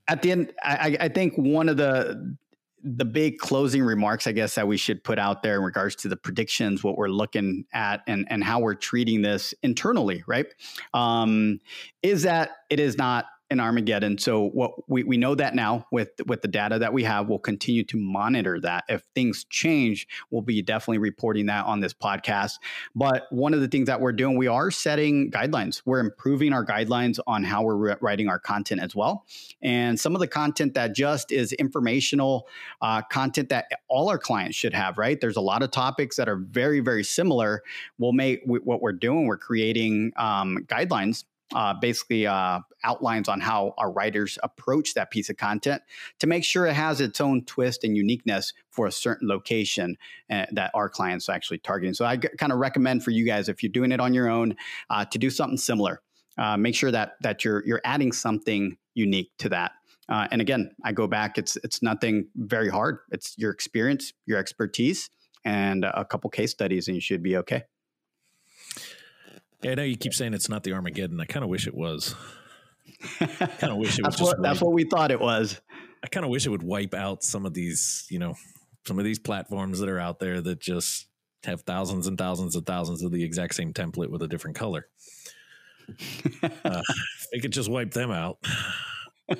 at 0.09 0.23
the 0.23 0.33
end, 0.33 0.53
I, 0.63 0.97
I 1.01 1.09
think 1.09 1.35
one 1.37 1.69
of 1.69 1.77
the 1.77 2.37
the 2.85 3.05
big 3.05 3.39
closing 3.39 3.81
remarks, 3.83 4.27
I 4.27 4.33
guess, 4.33 4.57
that 4.57 4.67
we 4.67 4.77
should 4.77 5.05
put 5.05 5.17
out 5.17 5.45
there 5.45 5.57
in 5.57 5.63
regards 5.63 5.95
to 5.97 6.09
the 6.09 6.17
predictions, 6.17 6.83
what 6.83 6.99
we're 6.99 7.09
looking 7.09 7.65
at, 7.73 8.03
and 8.09 8.27
and 8.29 8.43
how 8.43 8.61
we're 8.61 8.75
treating 8.75 9.23
this 9.23 9.55
internally, 9.63 10.25
right? 10.27 10.47
Um, 10.93 11.61
is 12.03 12.23
that 12.23 12.51
it 12.71 12.81
is 12.81 12.99
not 12.99 13.27
in 13.53 13.61
Armageddon. 13.61 14.19
So 14.19 14.49
what 14.49 14.89
we, 14.89 15.05
we 15.05 15.17
know 15.17 15.35
that 15.37 15.55
now 15.55 15.87
with 15.93 16.09
with 16.27 16.43
the 16.43 16.49
data 16.49 16.81
that 16.81 16.93
we 16.93 17.05
have, 17.05 17.29
we'll 17.29 17.39
continue 17.39 17.85
to 17.85 17.97
monitor 17.97 18.59
that. 18.61 18.85
If 18.89 19.05
things 19.15 19.45
change, 19.45 20.09
we'll 20.31 20.43
be 20.43 20.63
definitely 20.63 20.99
reporting 20.99 21.47
that 21.47 21.67
on 21.67 21.81
this 21.81 21.95
podcast. 21.95 22.55
But 22.97 23.27
one 23.31 23.55
of 23.55 23.61
the 23.61 23.69
things 23.69 23.87
that 23.87 24.01
we're 24.01 24.13
doing, 24.13 24.37
we 24.37 24.49
are 24.49 24.71
setting 24.71 25.31
guidelines. 25.31 25.83
We're 25.85 26.01
improving 26.01 26.53
our 26.53 26.65
guidelines 26.65 27.21
on 27.27 27.45
how 27.45 27.63
we're 27.63 27.97
writing 28.01 28.29
our 28.29 28.39
content 28.39 28.81
as 28.81 28.97
well. 28.97 29.27
And 29.61 30.01
some 30.01 30.17
of 30.17 30.21
the 30.21 30.27
content 30.27 30.75
that 30.75 30.95
just 30.95 31.31
is 31.31 31.53
informational 31.53 32.49
uh, 32.81 33.03
content 33.03 33.51
that 33.51 33.67
all 33.89 34.09
our 34.09 34.19
clients 34.19 34.57
should 34.57 34.75
have. 34.75 34.99
Right? 34.99 35.21
There's 35.21 35.37
a 35.37 35.43
lot 35.43 35.63
of 35.63 35.71
topics 35.71 36.17
that 36.17 36.29
are 36.29 36.37
very 36.37 36.81
very 36.81 37.05
similar. 37.05 37.63
We'll 37.99 38.13
make 38.13 38.41
what 38.47 38.81
we're 38.81 38.93
doing. 38.93 39.27
We're 39.27 39.37
creating 39.37 40.13
um, 40.17 40.59
guidelines 40.67 41.25
uh, 41.55 41.75
basically 41.75 42.27
uh, 42.27 42.61
outlines 42.85 43.29
on 43.29 43.41
how 43.41 43.75
our 43.79 43.91
writers 43.91 44.39
approach 44.43 44.95
that 44.95 45.11
piece 45.11 45.31
of 45.31 45.37
content 45.37 45.83
to 46.19 46.27
make 46.27 46.45
sure 46.45 46.67
it 46.67 46.75
has 46.75 47.01
its 47.01 47.21
own 47.21 47.45
twist 47.45 47.85
and 47.85 47.97
uniqueness 47.97 48.53
for 48.71 48.87
a 48.87 48.93
certain 48.93 49.29
location 49.29 49.97
uh, 50.31 50.47
that 50.53 50.71
our 50.75 50.89
clients 50.89 51.29
are 51.29 51.33
actually 51.33 51.59
targeting. 51.59 51.95
So 51.95 52.05
I 52.05 52.17
g- 52.17 52.29
kind 52.39 52.53
of 52.53 52.59
recommend 52.59 53.05
for 53.05 53.11
you 53.11 53.25
guys 53.25 53.49
if 53.49 53.63
you're 53.63 53.73
doing 53.73 53.93
it 53.93 54.01
on 54.01 54.15
your 54.15 54.29
own 54.29 54.57
uh, 54.91 55.05
to 55.07 55.19
do 55.19 55.31
something 55.31 55.59
similar. 55.59 56.01
Uh, 56.39 56.57
make 56.57 56.75
sure 56.75 56.91
that 56.91 57.13
that 57.21 57.45
you're 57.45 57.63
you're 57.67 57.83
adding 57.85 58.11
something 58.11 58.79
unique 58.95 59.31
to 59.39 59.51
that. 59.51 59.73
Uh, 60.09 60.27
and 60.31 60.41
again, 60.41 60.71
I 60.83 60.93
go 60.93 61.07
back. 61.07 61.37
It's 61.37 61.57
it's 61.57 61.83
nothing 61.83 62.29
very 62.35 62.71
hard. 62.71 62.99
It's 63.11 63.35
your 63.37 63.51
experience, 63.51 64.13
your 64.25 64.39
expertise, 64.39 65.11
and 65.45 65.85
a 65.85 66.05
couple 66.05 66.31
case 66.31 66.51
studies, 66.51 66.89
and 66.89 66.95
you 66.95 67.01
should 67.01 67.23
be 67.23 67.37
okay. 67.37 67.65
Yeah, 69.63 69.73
I 69.73 69.75
know 69.75 69.83
you 69.85 69.97
keep 69.97 70.15
saying 70.15 70.35
it's 70.35 70.49
not 70.49 70.65
the 70.65 70.73
Armageddon. 70.73 71.21
I 71.21 71.25
kind 71.25 71.45
of 71.45 71.51
wish 71.51 71.67
it 71.67 71.75
was. 71.75 72.15
I 73.21 73.27
kind 73.27 73.73
of 73.73 73.79
wish 73.79 73.99
it 73.99 74.05
was. 74.07 74.17
that's, 74.17 74.21
what, 74.21 74.43
that's 74.43 74.61
what 74.61 74.73
we 74.73 74.85
thought 74.85 75.11
it 75.11 75.21
was. 75.21 75.61
I 76.03 76.09
kind 76.09 76.25
of 76.25 76.31
wish 76.31 76.47
it 76.47 76.51
would 76.51 76.65
wipe 76.65 76.95
out 76.95 77.23
some 77.23 77.47
of 77.47 77.55
these, 77.55 78.07
you 78.11 78.19
know, 78.19 78.35
some 78.87 78.99
of 78.99 79.05
these 79.05 79.21
platforms 79.21 79.79
that 79.79 79.89
are 79.89 80.01
out 80.01 80.19
there 80.19 80.41
that 80.41 80.61
just 80.61 81.07
have 81.45 81.63
thousands 81.63 82.09
and 82.09 82.19
thousands 82.19 82.57
and 82.57 82.67
thousands 82.67 83.03
of 83.03 83.13
the 83.13 83.23
exact 83.23 83.55
same 83.55 83.73
template 83.73 84.11
with 84.11 84.23
a 84.23 84.29
different 84.29 84.57
color. 84.57 84.89
uh, 86.65 86.83
they 87.33 87.39
could 87.39 87.53
just 87.53 87.71
wipe 87.71 87.93
them 87.93 88.11
out. 88.11 88.39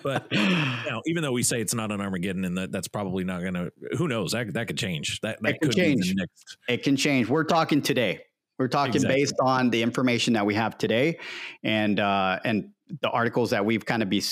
But 0.03 0.29
you 0.31 0.39
know, 0.39 1.03
even 1.07 1.23
though 1.23 1.33
we 1.33 1.43
say 1.43 1.61
it's 1.61 1.75
not 1.75 1.91
an 1.91 2.01
Armageddon, 2.01 2.45
and 2.45 2.57
that 2.57 2.73
that's 2.73 2.89
probably 2.89 3.25
not 3.25 3.43
going 3.43 3.55
to, 3.55 3.73
who 3.99 4.09
knows? 4.09 4.33
That 4.33 4.55
that 4.55 4.69
could 4.69 4.79
change. 4.79 5.21
That 5.21 5.43
that 5.43 5.55
it 5.55 5.61
could 5.61 5.73
change. 5.73 6.15
Next. 6.15 6.57
It 6.69 6.83
can 6.83 6.97
change. 6.97 7.29
We're 7.29 7.45
talking 7.45 7.83
today 7.83 8.21
We're 8.63 8.69
talking 8.69 8.95
exactly. 8.95 9.21
based 9.21 9.35
on 9.41 9.71
the 9.71 9.83
information 9.83 10.35
that 10.35 10.47
we 10.47 10.55
have 10.55 10.79
today, 10.79 11.19
and 11.65 11.99
uh, 11.99 12.39
and 12.45 12.71
the 13.01 13.11
articles 13.11 13.51
that 13.51 13.65
we've 13.65 13.85
kind 13.85 14.05
of 14.05 14.09
be, 14.09 14.23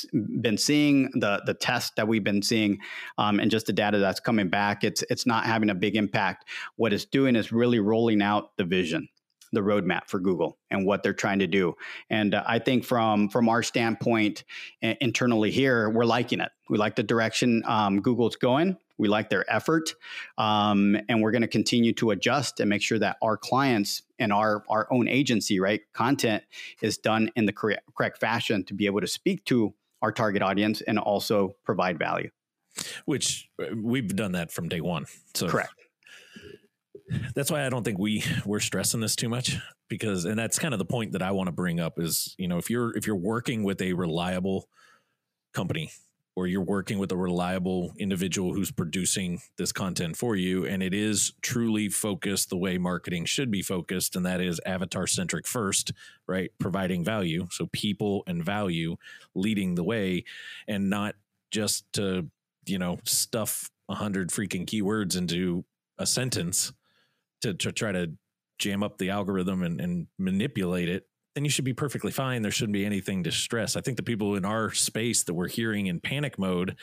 been 0.41 0.57
seeing, 0.57 1.11
the 1.15 1.43
the 1.47 1.55
tests 1.55 1.91
that 1.97 2.07
we've 2.07 2.23
been 2.23 2.41
seeing, 2.41 2.79
um, 3.19 3.41
and 3.41 3.51
just 3.51 3.67
the 3.67 3.73
data 3.73 3.99
that's 3.99 4.21
coming 4.21 4.49
back. 4.49 4.85
It's 4.85 5.03
it's 5.11 5.27
not 5.27 5.47
having 5.47 5.69
a 5.69 5.75
big 5.75 5.97
impact. 5.97 6.45
What 6.77 6.93
it's 6.93 7.05
doing 7.05 7.35
is 7.35 7.51
really 7.51 7.81
rolling 7.81 8.23
out 8.23 8.57
the 8.57 8.65
vision 8.65 9.09
the 9.53 9.61
roadmap 9.61 10.07
for 10.07 10.21
Google 10.21 10.59
and 10.71 10.87
what 10.87 11.03
they're 11.03 11.13
trying 11.13 11.41
to 11.41 11.47
do. 11.47 11.75
And 12.09 12.35
uh, 12.35 12.45
I 12.47 12.59
think 12.59 12.85
from 12.85 13.29
from 13.29 13.49
our 13.49 13.63
standpoint 13.63 14.45
uh, 14.83 14.95
internally 15.01 15.51
here, 15.51 15.91
we're 15.91 16.05
liking 16.05 16.41
it. 16.41 16.51
We 16.69 16.79
like 16.79 16.97
the 16.97 17.03
direction 17.03 17.63
um, 17.67 18.01
Google's 18.01 18.37
going. 18.37 18.77
We 18.99 19.09
like 19.09 19.31
their 19.31 19.51
effort, 19.51 19.95
um, 20.37 20.95
and 21.09 21.23
we're 21.23 21.31
going 21.31 21.43
to 21.43 21.49
continue 21.49 21.95
to 21.95 22.11
adjust 22.11 22.61
and 22.61 22.69
make 22.69 22.83
sure 22.83 22.99
that 22.99 23.17
our 23.23 23.39
clients 23.39 24.03
and 24.19 24.33
our 24.33 24.63
our 24.69 24.87
own 24.93 25.09
agency, 25.09 25.59
right, 25.59 25.81
content 25.95 26.45
is 26.83 26.99
done 26.99 27.31
in 27.35 27.47
the 27.47 27.53
correct, 27.53 27.83
correct 27.97 28.19
fashion 28.19 28.63
to 28.65 28.75
be 28.75 28.87
able 28.87 29.01
to 29.01 29.07
speak 29.07 29.45
to 29.47 29.73
our 30.03 30.13
target 30.13 30.43
audience 30.43 30.83
and 30.83 30.99
also 30.99 31.57
provide 31.65 31.99
value. 31.99 32.31
Which 33.05 33.49
uh, 33.61 33.75
we've 33.75 34.15
done 34.15 34.33
that 34.33 34.53
from 34.53 34.69
day 34.69 34.81
one. 34.81 35.07
So 35.35 35.49
correct 35.49 35.73
that's 37.35 37.51
why 37.51 37.65
I 37.65 37.69
don't 37.69 37.85
think 37.85 37.99
we 37.99 38.25
we're 38.47 38.61
stressing 38.61 39.01
this 39.01 39.17
too 39.17 39.29
much 39.29 39.57
because 39.89 40.25
and 40.25 40.39
that's 40.39 40.59
kind 40.59 40.75
of 40.75 40.79
the 40.79 40.85
point 40.85 41.13
that 41.13 41.23
I 41.23 41.33
want 41.33 41.49
to 41.49 41.53
bring 41.53 41.81
up 41.81 41.99
is 41.99 42.35
you 42.39 42.49
know 42.49 42.59
if 42.59 42.71
you're 42.71 42.97
if 42.97 43.07
you're 43.07 43.17
working 43.17 43.63
with 43.63 43.81
a 43.83 43.93
reliable 43.93 44.69
company 45.53 45.91
or 46.37 46.47
you're 46.47 46.63
working 46.63 46.99
with 46.99 47.11
a 47.11 47.17
reliable 47.17 47.93
individual 47.99 48.55
who's 48.55 48.71
producing 48.71 49.43
this 49.59 49.73
content 49.73 50.17
for 50.17 50.37
you 50.37 50.65
and 50.65 50.81
it 50.81 50.95
is 50.95 51.33
truly 51.43 51.89
focused 51.89 52.51
the 52.51 52.57
way 52.57 52.79
marketing 52.79 53.25
should 53.25 53.51
be 53.51 53.63
focused 53.63 54.15
and 54.15 54.25
that 54.25 54.41
is 54.41 54.61
avatar 54.65 55.07
centric 55.07 55.47
first 55.47 55.93
right? 56.31 56.53
Providing 56.61 57.05
value. 57.05 57.49
So 57.51 57.67
people 57.73 58.23
and 58.29 58.45
value 58.45 58.97
leading 59.35 59.75
the 59.75 59.83
way 59.83 60.25
and 60.69 60.89
not 60.89 61.17
just 61.51 61.93
to 61.95 62.31
you 62.67 62.79
know 62.79 63.01
stuff 63.05 63.69
a 63.89 63.95
hundred 63.95 64.31
freaking 64.31 64.65
keywords 64.65 65.17
into 65.17 65.65
a 65.99 66.07
sentence 66.07 66.73
to, 67.43 67.55
to 67.55 67.73
try 67.73 67.93
to 67.93 68.13
jam 68.59 68.83
up 68.83 68.99
the 68.99 69.11
algorithm 69.11 69.63
and, 69.63 69.81
and 69.81 70.07
manipulate 70.19 70.89
it, 70.89 71.07
then 71.35 71.45
you 71.45 71.51
should 71.51 71.65
be 71.65 71.73
perfectly 71.73 72.11
fine. 72.11 72.43
There 72.43 72.51
shouldn't 72.51 72.73
be 72.73 72.85
anything 72.85 73.25
to 73.25 73.33
stress. 73.33 73.77
I 73.77 73.81
think 73.81 73.97
the 73.97 74.03
people 74.03 74.37
in 74.37 74.45
our 74.45 74.73
space 74.73 75.23
that 75.25 75.35
we're 75.35 75.49
hearing 75.49 75.87
in 75.87 76.01
panic 76.01 76.39
mode 76.39 76.77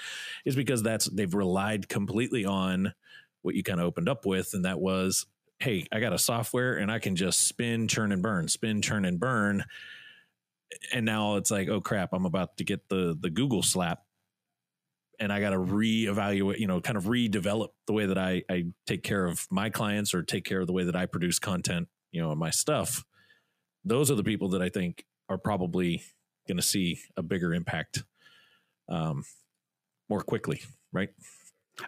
is 0.46 0.56
because 0.56 0.82
that's 0.82 1.06
they've 1.08 1.34
relied 1.34 1.89
completely 1.89 2.46
on 2.46 2.93
what 3.41 3.56
you 3.56 3.63
kind 3.63 3.80
of 3.80 3.86
opened 3.86 4.10
up 4.10 4.26
with, 4.26 4.54
and 4.54 4.65
that 4.65 4.80
was, 4.80 5.26
hey, 5.60 5.86
I 5.91 6.00
got 6.00 6.13
a 6.13 6.17
software 6.17 6.78
and 6.78 6.91
I 6.91 7.00
can 7.00 7.15
just 7.15 7.48
spin, 7.48 7.88
churn, 7.88 8.12
and 8.12 8.22
burn, 8.22 8.48
spin, 8.48 8.82
churn, 8.82 9.06
and 9.06 9.20
burn. 9.20 9.63
And 10.93 11.06
now 11.06 11.36
it's 11.36 11.52
like, 11.52 11.70
oh 11.70 11.82
crap, 11.82 12.10
I'm 12.13 12.26
about 12.26 12.58
to 12.58 12.63
get 12.63 12.88
the 12.89 13.17
the 13.20 13.30
Google 13.30 13.63
slap 13.63 14.02
and 15.19 15.32
I 15.32 15.39
got 15.39 15.51
to 15.51 15.58
reevaluate, 15.58 16.60
you 16.60 16.67
know, 16.67 16.80
kind 16.82 16.97
of 16.97 17.06
redevelop 17.06 17.69
the 17.88 17.93
way 17.93 18.06
that 18.06 18.17
I, 18.17 18.43
I 18.49 18.65
take 18.86 19.03
care 19.03 19.25
of 19.25 19.47
my 19.49 19.69
clients 19.69 20.13
or 20.13 20.23
take 20.23 20.45
care 20.45 20.62
of 20.62 20.67
the 20.67 20.73
way 20.73 20.84
that 20.84 20.95
I 20.95 21.06
produce 21.06 21.39
content, 21.39 21.88
you 22.12 22.21
know, 22.21 22.34
my 22.36 22.49
stuff. 22.49 23.03
Those 23.84 24.12
are 24.12 24.15
the 24.15 24.23
people 24.23 24.49
that 24.49 24.62
I 24.62 24.69
think 24.69 25.06
are 25.30 25.38
probably 25.38 26.03
going 26.47 26.58
to 26.58 26.63
see 26.63 26.99
a 27.15 27.23
bigger 27.23 27.53
impact 27.53 28.03
um, 28.89 29.23
more 30.10 30.21
quickly, 30.21 30.62
right? 30.91 31.10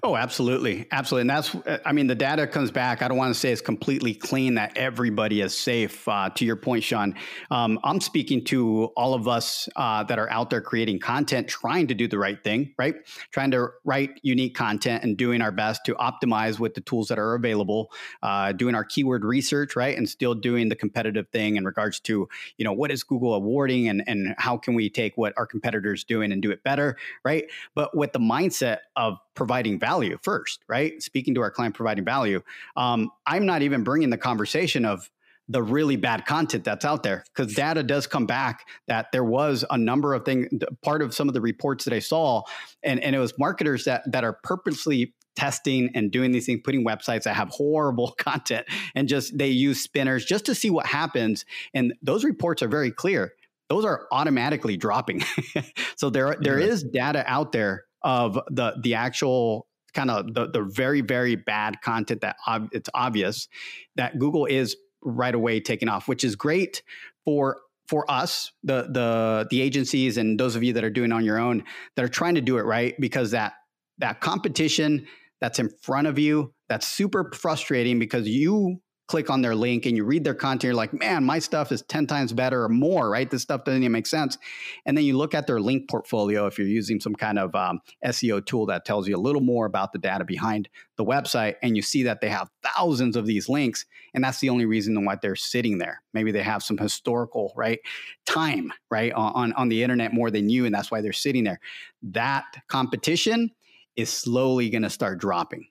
Oh, 0.04 0.16
absolutely. 0.16 0.88
Absolutely. 0.92 1.22
And 1.22 1.30
that's, 1.32 1.56
uh, 1.56 1.80
I 1.84 1.94
mean, 1.94 2.06
the 2.08 2.16
data 2.16 2.46
comes 2.46 2.70
back. 2.70 3.02
I 3.02 3.08
don't 3.08 3.18
want 3.18 3.34
to 3.34 3.40
say 3.40 3.52
it's 3.52 3.62
completely 3.62 4.14
clean, 4.14 4.54
that 4.56 4.78
everybody 4.78 5.42
is 5.42 5.58
safe. 5.58 6.08
Uh, 6.08 6.30
to 6.36 6.46
your 6.46 6.56
point, 6.56 6.84
Sean, 6.84 7.16
um, 7.50 7.80
I'm 7.84 8.00
speaking 8.00 8.46
to 8.46 8.86
all 8.96 9.14
of 9.16 9.28
us 9.28 9.68
uh, 9.76 10.04
that 10.04 10.20
are 10.20 10.30
out 10.30 10.52
there 10.52 10.62
creating 10.62 11.00
content, 11.00 11.48
trying 11.48 11.88
to 11.88 11.96
do 11.96 12.08
the 12.08 12.20
right 12.20 12.42
thing, 12.44 12.74
right? 12.78 12.96
Trying 13.32 13.52
to 13.52 13.70
write 13.84 14.20
unique 14.22 14.56
content 14.56 15.04
and 15.04 15.18
doing 15.18 15.42
our 15.42 15.52
best 15.52 15.86
to 15.86 15.96
optimize 15.96 16.60
with 16.60 16.76
the 16.76 16.82
tools 16.82 17.08
that 17.08 17.18
are 17.18 17.34
available, 17.34 17.92
uh, 18.22 18.52
doing 18.52 18.76
our 18.76 18.86
keyword 18.86 19.26
research, 19.26 19.76
right? 19.76 19.98
And 19.98 20.08
still 20.08 20.36
doing 20.36 20.70
the 20.70 20.76
competitive 20.76 21.28
thing 21.30 21.56
in 21.56 21.66
regards 21.66 22.00
to, 22.02 22.30
you 22.58 22.66
know, 22.66 22.74
what 22.74 22.92
is 22.92 23.04
Google 23.04 23.34
awarding 23.34 23.90
and, 23.90 24.04
and 24.08 24.36
how 24.38 24.56
can 24.56 24.76
we 24.76 24.90
take 24.90 25.18
what 25.18 25.34
our 25.36 25.48
competitors 25.48 26.04
doing 26.04 26.32
and 26.32 26.42
do 26.44 26.52
it 26.52 26.64
better, 26.64 26.96
right? 27.26 27.46
But 27.74 27.98
with 27.98 28.14
the 28.14 28.20
mindset 28.20 28.80
of 28.96 29.18
providing 29.40 29.80
value 29.80 30.18
first, 30.22 30.66
right? 30.68 31.02
Speaking 31.02 31.34
to 31.36 31.42
our 31.42 31.50
client, 31.50 31.74
providing 31.74 32.04
value. 32.04 32.42
Um, 32.76 33.10
I'm 33.26 33.46
not 33.46 33.62
even 33.62 33.86
bringing 33.86 34.10
the 34.10 34.18
conversation 34.18 34.84
of 34.84 35.10
the 35.48 35.64
really 35.64 35.96
bad 35.96 36.26
content 36.26 36.66
that's 36.66 36.84
out 36.84 37.04
there 37.04 37.24
because 37.34 37.56
data 37.56 37.82
does 37.82 38.06
come 38.06 38.26
back 38.26 38.68
that 38.88 39.14
there 39.14 39.24
was 39.24 39.64
a 39.70 39.78
number 39.78 40.14
of 40.14 40.26
things 40.26 40.50
part 40.84 41.02
of 41.02 41.16
some 41.16 41.28
of 41.30 41.34
the 41.34 41.42
reports 41.42 41.86
that 41.86 41.94
i 41.94 41.98
saw 41.98 42.44
and, 42.84 43.00
and 43.00 43.16
it 43.16 43.20
was 43.20 43.34
marketers 43.40 43.86
that 43.86 44.04
that 44.06 44.24
are 44.24 44.34
purposely 44.44 45.16
testing 45.36 45.90
and 45.96 46.12
doing 46.12 46.32
these 46.32 46.46
things 46.46 46.60
putting 46.64 46.86
websites 46.86 47.24
that 47.24 47.36
have 47.36 47.50
horrible 47.50 48.12
content 48.20 48.64
and 48.94 49.08
just 49.08 49.36
they 49.36 49.48
use 49.48 49.82
spinners 49.82 50.24
just 50.24 50.46
to 50.46 50.54
see 50.54 50.70
what 50.70 50.86
happens 50.86 51.46
and 51.74 51.96
those 52.04 52.24
reports 52.24 52.62
are 52.62 52.68
very 52.68 52.92
clear 52.92 53.34
those 53.70 53.86
are 53.86 54.08
automatically 54.12 54.78
dropping 54.78 55.24
so 55.96 56.12
there 56.12 56.36
there 56.42 56.60
is 56.60 56.84
data 56.84 57.24
out 57.26 57.54
there 57.54 57.86
of 58.02 58.40
the 58.50 58.76
the 58.82 58.96
actual 58.96 59.68
kind 59.94 60.12
of 60.12 60.34
the 60.34 60.48
the 60.48 60.62
very 60.62 61.02
very 61.02 61.36
bad 61.36 61.82
content 61.82 62.22
that 62.22 62.36
ob- 62.48 62.70
it's 62.72 62.90
obvious 62.94 63.48
that 63.96 64.20
Google 64.20 64.46
is 64.46 64.76
right 65.02 65.34
away 65.34 65.60
taking 65.60 65.90
off, 65.90 66.08
which 66.08 66.24
is 66.24 66.36
great 66.36 66.84
for 67.26 67.58
for 67.88 68.10
us, 68.10 68.52
the 68.64 68.84
the 68.92 69.48
the 69.50 69.62
agencies 69.62 70.18
and 70.18 70.40
those 70.40 70.56
of 70.56 70.64
you 70.64 70.74
that 70.74 70.84
are 70.84 70.92
doing 70.92 71.12
on 71.12 71.26
your 71.26 71.40
own 71.40 71.64
that 71.96 72.06
are 72.06 72.10
trying 72.10 72.36
to 72.36 72.42
do 72.42 72.58
it 72.58 72.64
right 72.64 72.96
because 73.00 73.32
that 73.32 73.54
that 73.98 74.22
competition 74.22 75.08
that's 75.42 75.58
in 75.60 75.70
front 75.82 76.08
of 76.08 76.20
you 76.20 76.54
that's 76.68 76.88
super 76.88 77.32
frustrating 77.34 77.98
because 77.98 78.28
you 78.28 78.80
click 79.10 79.32
on 79.32 79.42
their 79.42 79.56
link 79.56 79.88
and 79.88 79.98
you 79.98 80.06
read 80.06 80.24
their 80.24 80.36
content, 80.36 80.66
you're 80.66 80.74
like, 80.76 80.94
man, 80.94 81.26
my 81.26 81.40
stuff 81.40 81.72
is 81.72 81.82
10 81.82 82.06
times 82.06 82.32
better 82.32 82.64
or 82.64 82.70
more, 82.70 83.10
right? 83.10 83.30
This 83.30 83.42
stuff 83.42 83.64
doesn't 83.64 83.82
even 83.82 83.92
make 83.92 84.06
sense. 84.06 84.38
And 84.86 84.96
then 84.96 85.04
you 85.04 85.18
look 85.18 85.34
at 85.34 85.48
their 85.48 85.60
link 85.60 85.90
portfolio 85.90 86.46
if 86.46 86.60
you're 86.60 86.68
using 86.68 87.00
some 87.00 87.16
kind 87.16 87.40
of 87.40 87.54
um, 87.56 87.82
SEO 88.06 88.46
tool 88.46 88.68
that 88.68 88.86
tells 88.86 89.08
you 89.08 89.16
a 89.16 89.18
little 89.18 89.42
more 89.42 89.66
about 89.66 89.94
the 89.94 89.98
data 89.98 90.24
behind 90.24 90.70
the 90.96 91.04
website, 91.04 91.56
and 91.64 91.76
you 91.76 91.82
see 91.82 92.04
that 92.04 92.22
they 92.22 92.30
have 92.30 92.50
thousands 92.62 93.16
of 93.16 93.26
these 93.26 93.50
links. 93.50 93.86
And 94.14 94.24
that's 94.24 94.40
the 94.40 94.50
only 94.50 94.66
reason 94.66 95.04
why 95.04 95.16
they're 95.20 95.36
sitting 95.36 95.80
there. 95.80 96.04
Maybe 96.14 96.32
they 96.32 96.44
have 96.44 96.62
some 96.62 96.78
historical, 96.78 97.52
right? 97.56 97.80
Time, 98.28 98.72
right? 98.92 99.12
On, 99.14 99.54
on 99.54 99.70
the 99.70 99.82
internet 99.82 100.14
more 100.14 100.30
than 100.30 100.50
you, 100.50 100.66
and 100.66 100.76
that's 100.76 100.92
why 100.92 101.02
they're 101.02 101.14
sitting 101.14 101.44
there. 101.44 101.60
That 102.04 102.46
competition 102.68 103.50
is 103.96 104.10
slowly 104.10 104.70
going 104.70 104.84
to 104.84 104.90
start 104.90 105.20
dropping 105.20 105.66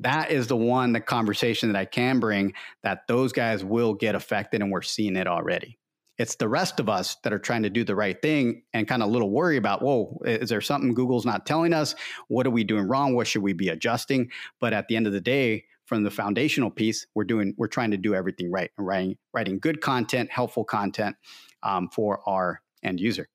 that 0.00 0.30
is 0.30 0.46
the 0.46 0.56
one 0.56 0.92
the 0.92 1.00
conversation 1.00 1.72
that 1.72 1.78
I 1.78 1.84
can 1.84 2.20
bring 2.20 2.54
that 2.82 3.06
those 3.06 3.32
guys 3.32 3.64
will 3.64 3.94
get 3.94 4.14
affected 4.14 4.60
and 4.60 4.70
we're 4.70 4.82
seeing 4.82 5.16
it 5.16 5.26
already. 5.26 5.78
It's 6.18 6.36
the 6.36 6.48
rest 6.48 6.78
of 6.78 6.88
us 6.88 7.16
that 7.24 7.32
are 7.32 7.38
trying 7.38 7.62
to 7.62 7.70
do 7.70 7.84
the 7.84 7.96
right 7.96 8.20
thing 8.20 8.62
and 8.74 8.86
kind 8.86 9.02
of 9.02 9.08
a 9.08 9.12
little 9.12 9.30
worry 9.30 9.56
about, 9.56 9.82
whoa, 9.82 10.20
is 10.24 10.50
there 10.50 10.60
something 10.60 10.94
Google's 10.94 11.24
not 11.24 11.46
telling 11.46 11.72
us? 11.72 11.94
What 12.28 12.46
are 12.46 12.50
we 12.50 12.64
doing 12.64 12.86
wrong? 12.86 13.14
What 13.14 13.26
should 13.26 13.42
we 13.42 13.54
be 13.54 13.68
adjusting? 13.68 14.30
But 14.60 14.72
at 14.72 14.88
the 14.88 14.96
end 14.96 15.06
of 15.06 15.12
the 15.12 15.20
day, 15.20 15.64
from 15.86 16.04
the 16.04 16.10
foundational 16.10 16.70
piece, 16.70 17.06
we're 17.14 17.24
doing, 17.24 17.54
we're 17.56 17.66
trying 17.66 17.90
to 17.90 17.96
do 17.96 18.14
everything 18.14 18.50
right 18.50 18.70
and 18.78 18.86
writing, 18.86 19.16
writing 19.32 19.58
good 19.58 19.80
content, 19.80 20.30
helpful 20.30 20.64
content 20.64 21.16
um, 21.62 21.88
for 21.88 22.20
our 22.28 22.62
end 22.82 23.00
user. 23.00 23.28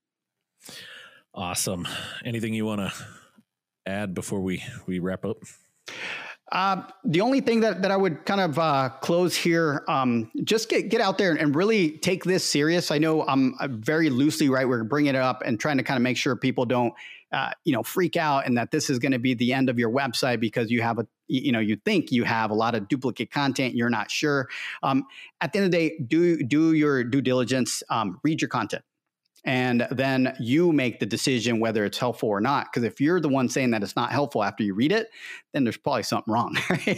Awesome. 1.33 1.87
Anything 2.25 2.53
you 2.53 2.65
want 2.65 2.81
to 2.81 2.93
add 3.85 4.13
before 4.13 4.41
we 4.41 4.63
we 4.87 4.99
wrap 4.99 5.25
up? 5.25 5.37
Uh, 6.51 6.81
the 7.03 7.19
only 7.19 7.41
thing 7.41 7.59
that, 7.59 7.81
that 7.81 7.91
I 7.91 7.97
would 7.97 8.25
kind 8.25 8.39
of 8.39 8.57
uh, 8.57 8.89
close 9.01 9.35
here, 9.35 9.83
um, 9.89 10.31
just 10.45 10.69
get 10.69 10.87
get 10.87 11.01
out 11.01 11.17
there 11.17 11.33
and 11.33 11.53
really 11.53 11.97
take 11.97 12.23
this 12.23 12.43
serious. 12.45 12.89
I 12.89 12.99
know 12.99 13.27
I'm, 13.27 13.53
I'm 13.59 13.81
very 13.81 14.09
loosely 14.09 14.47
right. 14.47 14.67
We're 14.67 14.85
bringing 14.85 15.15
it 15.15 15.21
up 15.21 15.43
and 15.45 15.59
trying 15.59 15.77
to 15.77 15.83
kind 15.83 15.97
of 15.97 16.03
make 16.03 16.15
sure 16.15 16.37
people 16.37 16.65
don't, 16.65 16.93
uh, 17.33 17.51
you 17.65 17.73
know, 17.73 17.83
freak 17.83 18.15
out 18.15 18.45
and 18.45 18.57
that 18.57 18.71
this 18.71 18.89
is 18.89 18.97
going 18.97 19.11
to 19.11 19.19
be 19.19 19.33
the 19.33 19.51
end 19.51 19.69
of 19.69 19.77
your 19.77 19.91
website 19.91 20.39
because 20.39 20.71
you 20.71 20.81
have 20.81 20.99
a, 20.99 21.07
you 21.27 21.51
know, 21.51 21.59
you 21.59 21.75
think 21.83 22.13
you 22.13 22.23
have 22.23 22.49
a 22.49 22.55
lot 22.55 22.75
of 22.75 22.87
duplicate 22.87 23.29
content. 23.29 23.75
You're 23.75 23.89
not 23.89 24.09
sure. 24.09 24.47
Um, 24.83 25.03
at 25.41 25.51
the 25.51 25.59
end 25.59 25.65
of 25.65 25.71
the 25.71 25.89
day, 25.89 25.97
do 26.07 26.41
do 26.43 26.71
your 26.71 27.03
due 27.03 27.21
diligence. 27.21 27.83
Um, 27.89 28.21
read 28.23 28.41
your 28.41 28.49
content 28.49 28.83
and 29.45 29.87
then 29.91 30.35
you 30.39 30.71
make 30.71 30.99
the 30.99 31.05
decision 31.05 31.59
whether 31.59 31.85
it's 31.85 31.97
helpful 31.97 32.29
or 32.29 32.41
not 32.41 32.67
because 32.71 32.83
if 32.83 32.99
you're 32.99 33.19
the 33.19 33.29
one 33.29 33.47
saying 33.49 33.71
that 33.71 33.83
it's 33.83 33.95
not 33.95 34.11
helpful 34.11 34.43
after 34.43 34.63
you 34.63 34.73
read 34.73 34.91
it 34.91 35.09
then 35.53 35.63
there's 35.63 35.77
probably 35.77 36.03
something 36.03 36.31
wrong 36.31 36.55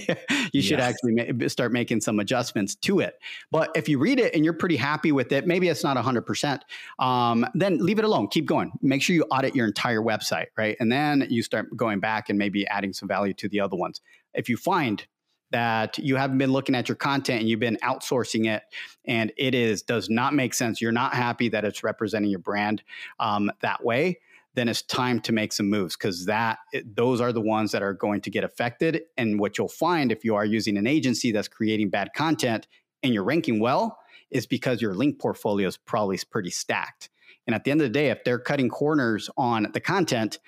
you 0.54 0.62
should 0.62 0.80
actually 0.80 1.14
ma- 1.14 1.48
start 1.48 1.72
making 1.72 2.02
some 2.02 2.20
adjustments 2.20 2.76
to 2.76 3.00
it. 3.00 3.16
But 3.52 3.72
if 3.76 3.88
you 3.88 4.00
read 4.00 4.20
it 4.20 4.34
and 4.34 4.44
you're 4.44 4.54
pretty 4.54 4.76
happy 4.76 5.12
with 5.12 5.32
it 5.32 5.48
maybe 5.48 5.68
it's 5.68 5.84
not 5.84 5.98
100% 5.98 6.60
um, 7.00 7.46
then 7.54 7.78
leave 7.78 8.00
it 8.00 8.06
alone. 8.06 8.28
Keep 8.28 8.46
going. 8.46 8.72
Make 8.82 9.02
sure 9.02 9.16
you 9.16 9.24
audit 9.32 9.56
your 9.56 9.68
entire 9.68 10.02
website 10.02 10.48
right? 10.58 10.76
And 10.80 10.92
then 10.92 11.28
you 11.30 11.44
start 11.44 11.76
going 11.76 12.00
back 12.00 12.30
and 12.30 12.38
maybe 12.38 12.68
adding 12.68 12.94
some 12.94 13.08
value 13.08 13.34
to 13.36 13.50
the 13.50 13.60
other 13.60 13.76
ones. 13.76 14.02
If 14.34 14.50
you 14.50 14.58
find 14.58 15.06
that 15.52 15.98
you 15.98 16.16
haven't 16.16 16.38
been 16.38 16.52
looking 16.52 16.76
at 16.76 16.88
your 16.88 16.96
content 16.96 17.42
and 17.42 17.50
you've 17.50 17.60
been 17.60 17.78
outsourcing 17.84 18.48
it 18.48 18.64
and 19.06 19.32
it 19.38 19.56
is 19.56 19.82
does 19.82 20.10
not 20.10 20.34
make 20.34 20.54
sense 20.54 20.82
you're 20.82 20.92
not 20.92 21.14
happy 21.14 21.50
that 21.50 21.66
it's 21.66 21.84
representing 21.84 22.30
your 22.30 22.40
brand 22.40 22.84
um, 23.20 23.52
that 23.62 23.84
way 23.84 24.20
then 24.56 24.68
it's 24.68 24.82
time 24.82 25.20
to 25.22 25.32
make 25.32 25.54
some 25.54 25.70
moves 25.70 25.96
because 25.96 26.26
that 26.26 26.60
those 26.84 27.22
are 27.22 27.32
the 27.32 27.42
ones 27.42 27.72
that 27.72 27.84
are 27.84 27.94
going 27.94 28.22
to 28.22 28.30
get 28.30 28.44
affected 28.44 29.04
and 29.18 29.40
what 29.40 29.58
you'll 29.58 29.68
find 29.68 30.12
if 30.12 30.26
you 30.26 30.36
are 30.36 30.46
using 30.46 30.78
an 30.78 30.88
agency 30.88 31.32
that's 31.32 31.48
creating 31.48 31.90
bad 31.90 32.14
content 32.14 32.68
and 33.04 33.14
you're 33.14 33.24
ranking 33.24 33.60
well 33.60 33.98
is 34.32 34.46
because 34.46 34.82
your 34.82 34.94
link 34.94 35.20
portfolio 35.20 35.68
is 35.68 35.78
probably 35.78 36.20
pretty 36.30 36.50
stacked. 36.50 37.10
And 37.48 37.56
at 37.56 37.64
the 37.64 37.72
end 37.72 37.82
of 37.82 37.86
the 37.86 37.94
day 37.94 38.10
if 38.10 38.24
they're 38.24 38.40
cutting 38.40 38.70
corners 38.70 39.30
on 39.38 39.68
the 39.74 39.80
content 39.80 40.40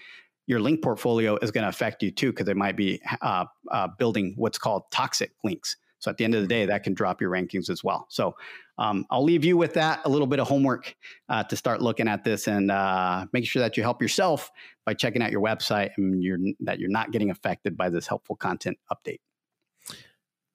your 0.51 0.59
link 0.59 0.83
portfolio 0.83 1.37
is 1.41 1.49
going 1.49 1.63
to 1.63 1.69
affect 1.69 2.03
you 2.03 2.11
too 2.11 2.31
because 2.31 2.49
it 2.49 2.57
might 2.57 2.75
be 2.75 3.01
uh, 3.21 3.45
uh, 3.71 3.87
building 3.97 4.33
what's 4.35 4.57
called 4.57 4.83
toxic 4.91 5.31
links. 5.45 5.77
So 5.99 6.11
at 6.11 6.17
the 6.17 6.25
end 6.25 6.35
of 6.35 6.41
the 6.41 6.47
day, 6.47 6.65
that 6.65 6.83
can 6.83 6.93
drop 6.93 7.21
your 7.21 7.31
rankings 7.31 7.69
as 7.69 7.85
well. 7.85 8.05
So 8.09 8.35
um, 8.77 9.05
I'll 9.09 9.23
leave 9.23 9.45
you 9.45 9.55
with 9.55 9.73
that 9.75 10.01
a 10.03 10.09
little 10.09 10.27
bit 10.27 10.41
of 10.41 10.49
homework 10.49 10.93
uh, 11.29 11.43
to 11.43 11.55
start 11.55 11.81
looking 11.81 12.09
at 12.09 12.25
this 12.25 12.47
and 12.47 12.69
uh, 12.69 13.27
make 13.31 13.45
sure 13.45 13.61
that 13.61 13.77
you 13.77 13.83
help 13.83 14.01
yourself 14.01 14.51
by 14.85 14.93
checking 14.93 15.21
out 15.21 15.31
your 15.31 15.41
website 15.41 15.91
and 15.95 16.21
you're, 16.21 16.39
that 16.59 16.79
you're 16.79 16.89
not 16.89 17.11
getting 17.11 17.29
affected 17.29 17.77
by 17.77 17.89
this 17.89 18.05
helpful 18.05 18.35
content 18.35 18.77
update. 18.91 19.21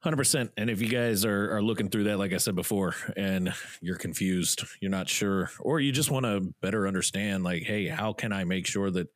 Hundred 0.00 0.18
percent. 0.18 0.50
And 0.58 0.68
if 0.68 0.82
you 0.82 0.88
guys 0.88 1.24
are, 1.24 1.56
are 1.56 1.62
looking 1.62 1.88
through 1.88 2.04
that, 2.04 2.18
like 2.18 2.34
I 2.34 2.36
said 2.36 2.54
before, 2.54 2.94
and 3.16 3.54
you're 3.80 3.96
confused, 3.96 4.62
you're 4.80 4.90
not 4.90 5.08
sure, 5.08 5.50
or 5.58 5.80
you 5.80 5.90
just 5.90 6.10
want 6.10 6.26
to 6.26 6.52
better 6.60 6.86
understand, 6.86 7.44
like, 7.44 7.62
hey, 7.62 7.86
how 7.86 8.12
can 8.12 8.30
I 8.30 8.44
make 8.44 8.66
sure 8.66 8.90
that 8.90 9.08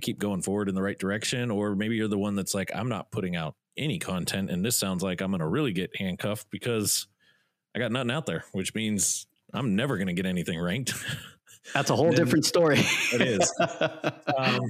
I 0.00 0.02
keep 0.02 0.18
going 0.18 0.40
forward 0.40 0.70
in 0.70 0.74
the 0.74 0.80
right 0.80 0.98
direction, 0.98 1.50
or 1.50 1.76
maybe 1.76 1.94
you're 1.94 2.08
the 2.08 2.16
one 2.16 2.34
that's 2.34 2.54
like, 2.54 2.70
I'm 2.74 2.88
not 2.88 3.10
putting 3.10 3.36
out 3.36 3.54
any 3.76 3.98
content, 3.98 4.50
and 4.50 4.64
this 4.64 4.74
sounds 4.74 5.02
like 5.02 5.20
I'm 5.20 5.30
going 5.30 5.40
to 5.40 5.46
really 5.46 5.74
get 5.74 5.94
handcuffed 5.94 6.50
because 6.50 7.06
I 7.76 7.80
got 7.80 7.92
nothing 7.92 8.10
out 8.10 8.24
there, 8.24 8.44
which 8.52 8.74
means 8.74 9.26
I'm 9.52 9.76
never 9.76 9.98
going 9.98 10.06
to 10.06 10.14
get 10.14 10.24
anything 10.24 10.58
ranked. 10.58 10.94
That's 11.74 11.90
a 11.90 11.96
whole 11.96 12.12
different 12.12 12.46
story. 12.46 12.78
it 12.78 13.20
is. 13.20 13.54
um, 14.38 14.62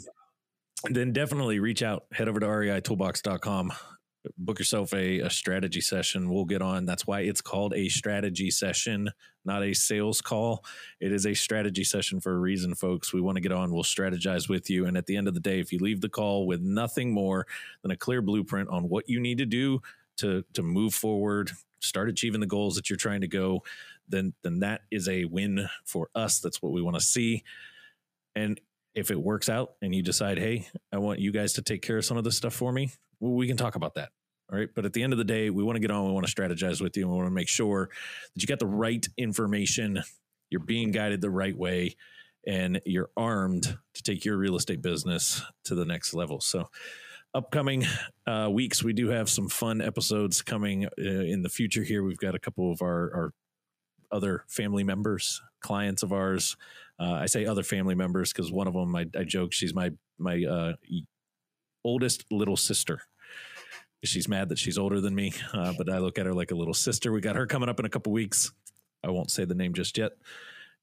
then 0.90 1.12
definitely 1.12 1.60
reach 1.60 1.84
out. 1.84 2.06
Head 2.10 2.26
over 2.26 2.40
to 2.40 2.46
reitoolbox.com 2.46 3.70
book 4.36 4.58
yourself 4.58 4.92
a, 4.92 5.20
a 5.20 5.30
strategy 5.30 5.80
session. 5.80 6.30
We'll 6.30 6.44
get 6.44 6.62
on. 6.62 6.84
That's 6.84 7.06
why 7.06 7.20
it's 7.20 7.40
called 7.40 7.74
a 7.74 7.88
strategy 7.88 8.50
session, 8.50 9.10
not 9.44 9.62
a 9.62 9.72
sales 9.74 10.20
call. 10.20 10.64
It 11.00 11.12
is 11.12 11.26
a 11.26 11.34
strategy 11.34 11.84
session 11.84 12.20
for 12.20 12.32
a 12.32 12.38
reason, 12.38 12.74
folks. 12.74 13.12
We 13.12 13.20
want 13.20 13.36
to 13.36 13.40
get 13.40 13.52
on. 13.52 13.72
We'll 13.72 13.82
strategize 13.82 14.48
with 14.48 14.68
you. 14.68 14.86
And 14.86 14.96
at 14.96 15.06
the 15.06 15.16
end 15.16 15.28
of 15.28 15.34
the 15.34 15.40
day, 15.40 15.60
if 15.60 15.72
you 15.72 15.78
leave 15.78 16.00
the 16.00 16.08
call 16.08 16.46
with 16.46 16.60
nothing 16.60 17.12
more 17.12 17.46
than 17.82 17.90
a 17.90 17.96
clear 17.96 18.20
blueprint 18.20 18.68
on 18.68 18.88
what 18.88 19.08
you 19.08 19.20
need 19.20 19.38
to 19.38 19.46
do 19.46 19.80
to, 20.18 20.44
to 20.52 20.62
move 20.62 20.94
forward, 20.94 21.50
start 21.80 22.08
achieving 22.10 22.40
the 22.40 22.46
goals 22.46 22.74
that 22.74 22.90
you're 22.90 22.96
trying 22.96 23.22
to 23.22 23.28
go, 23.28 23.62
then, 24.08 24.34
then 24.42 24.60
that 24.60 24.82
is 24.90 25.08
a 25.08 25.24
win 25.24 25.68
for 25.84 26.10
us. 26.14 26.40
That's 26.40 26.60
what 26.60 26.72
we 26.72 26.82
want 26.82 26.96
to 26.96 27.02
see. 27.02 27.42
And 28.34 28.60
if 28.94 29.10
it 29.10 29.20
works 29.20 29.48
out 29.48 29.74
and 29.82 29.94
you 29.94 30.02
decide, 30.02 30.38
hey, 30.38 30.68
I 30.92 30.98
want 30.98 31.20
you 31.20 31.32
guys 31.32 31.54
to 31.54 31.62
take 31.62 31.82
care 31.82 31.98
of 31.98 32.04
some 32.04 32.16
of 32.16 32.24
this 32.24 32.36
stuff 32.36 32.54
for 32.54 32.72
me, 32.72 32.90
well, 33.20 33.32
we 33.32 33.46
can 33.46 33.56
talk 33.56 33.76
about 33.76 33.94
that. 33.94 34.10
All 34.52 34.58
right. 34.58 34.68
But 34.74 34.84
at 34.84 34.92
the 34.92 35.02
end 35.02 35.12
of 35.12 35.18
the 35.18 35.24
day, 35.24 35.50
we 35.50 35.62
want 35.62 35.76
to 35.76 35.80
get 35.80 35.90
on. 35.90 36.06
We 36.06 36.12
want 36.12 36.26
to 36.26 36.34
strategize 36.34 36.80
with 36.80 36.96
you. 36.96 37.04
And 37.04 37.12
we 37.12 37.16
want 37.16 37.28
to 37.28 37.34
make 37.34 37.48
sure 37.48 37.88
that 38.34 38.42
you 38.42 38.48
got 38.48 38.58
the 38.58 38.66
right 38.66 39.06
information, 39.16 40.02
you're 40.50 40.60
being 40.60 40.90
guided 40.90 41.20
the 41.20 41.30
right 41.30 41.56
way, 41.56 41.94
and 42.46 42.80
you're 42.84 43.10
armed 43.16 43.78
to 43.94 44.02
take 44.02 44.24
your 44.24 44.36
real 44.36 44.56
estate 44.56 44.82
business 44.82 45.42
to 45.64 45.74
the 45.74 45.84
next 45.84 46.14
level. 46.14 46.40
So, 46.40 46.68
upcoming 47.32 47.86
uh, 48.26 48.48
weeks, 48.50 48.82
we 48.82 48.92
do 48.92 49.08
have 49.08 49.28
some 49.28 49.48
fun 49.48 49.80
episodes 49.80 50.42
coming 50.42 50.86
uh, 50.86 50.90
in 50.98 51.42
the 51.42 51.48
future 51.48 51.84
here. 51.84 52.02
We've 52.02 52.18
got 52.18 52.34
a 52.34 52.40
couple 52.40 52.72
of 52.72 52.82
our, 52.82 53.14
our 53.14 53.32
other 54.10 54.44
family 54.48 54.82
members, 54.82 55.40
clients 55.60 56.02
of 56.02 56.12
ours. 56.12 56.56
Uh, 57.00 57.14
I 57.14 57.26
say 57.26 57.46
other 57.46 57.62
family 57.62 57.94
members 57.94 58.32
because 58.32 58.52
one 58.52 58.66
of 58.66 58.74
them, 58.74 58.94
I, 58.94 59.06
I 59.18 59.24
joke, 59.24 59.52
she's 59.52 59.74
my 59.74 59.90
my 60.18 60.44
uh, 60.44 60.72
oldest 61.82 62.26
little 62.30 62.56
sister. 62.56 63.00
She's 64.04 64.28
mad 64.28 64.50
that 64.50 64.58
she's 64.58 64.78
older 64.78 65.00
than 65.00 65.14
me, 65.14 65.32
uh, 65.52 65.72
but 65.76 65.90
I 65.90 65.98
look 65.98 66.18
at 66.18 66.26
her 66.26 66.34
like 66.34 66.50
a 66.50 66.54
little 66.54 66.74
sister. 66.74 67.12
We 67.12 67.20
got 67.20 67.36
her 67.36 67.46
coming 67.46 67.68
up 67.68 67.80
in 67.80 67.86
a 67.86 67.90
couple 67.90 68.12
weeks. 68.12 68.52
I 69.02 69.08
won't 69.08 69.30
say 69.30 69.44
the 69.44 69.54
name 69.54 69.72
just 69.72 69.96
yet. 69.96 70.12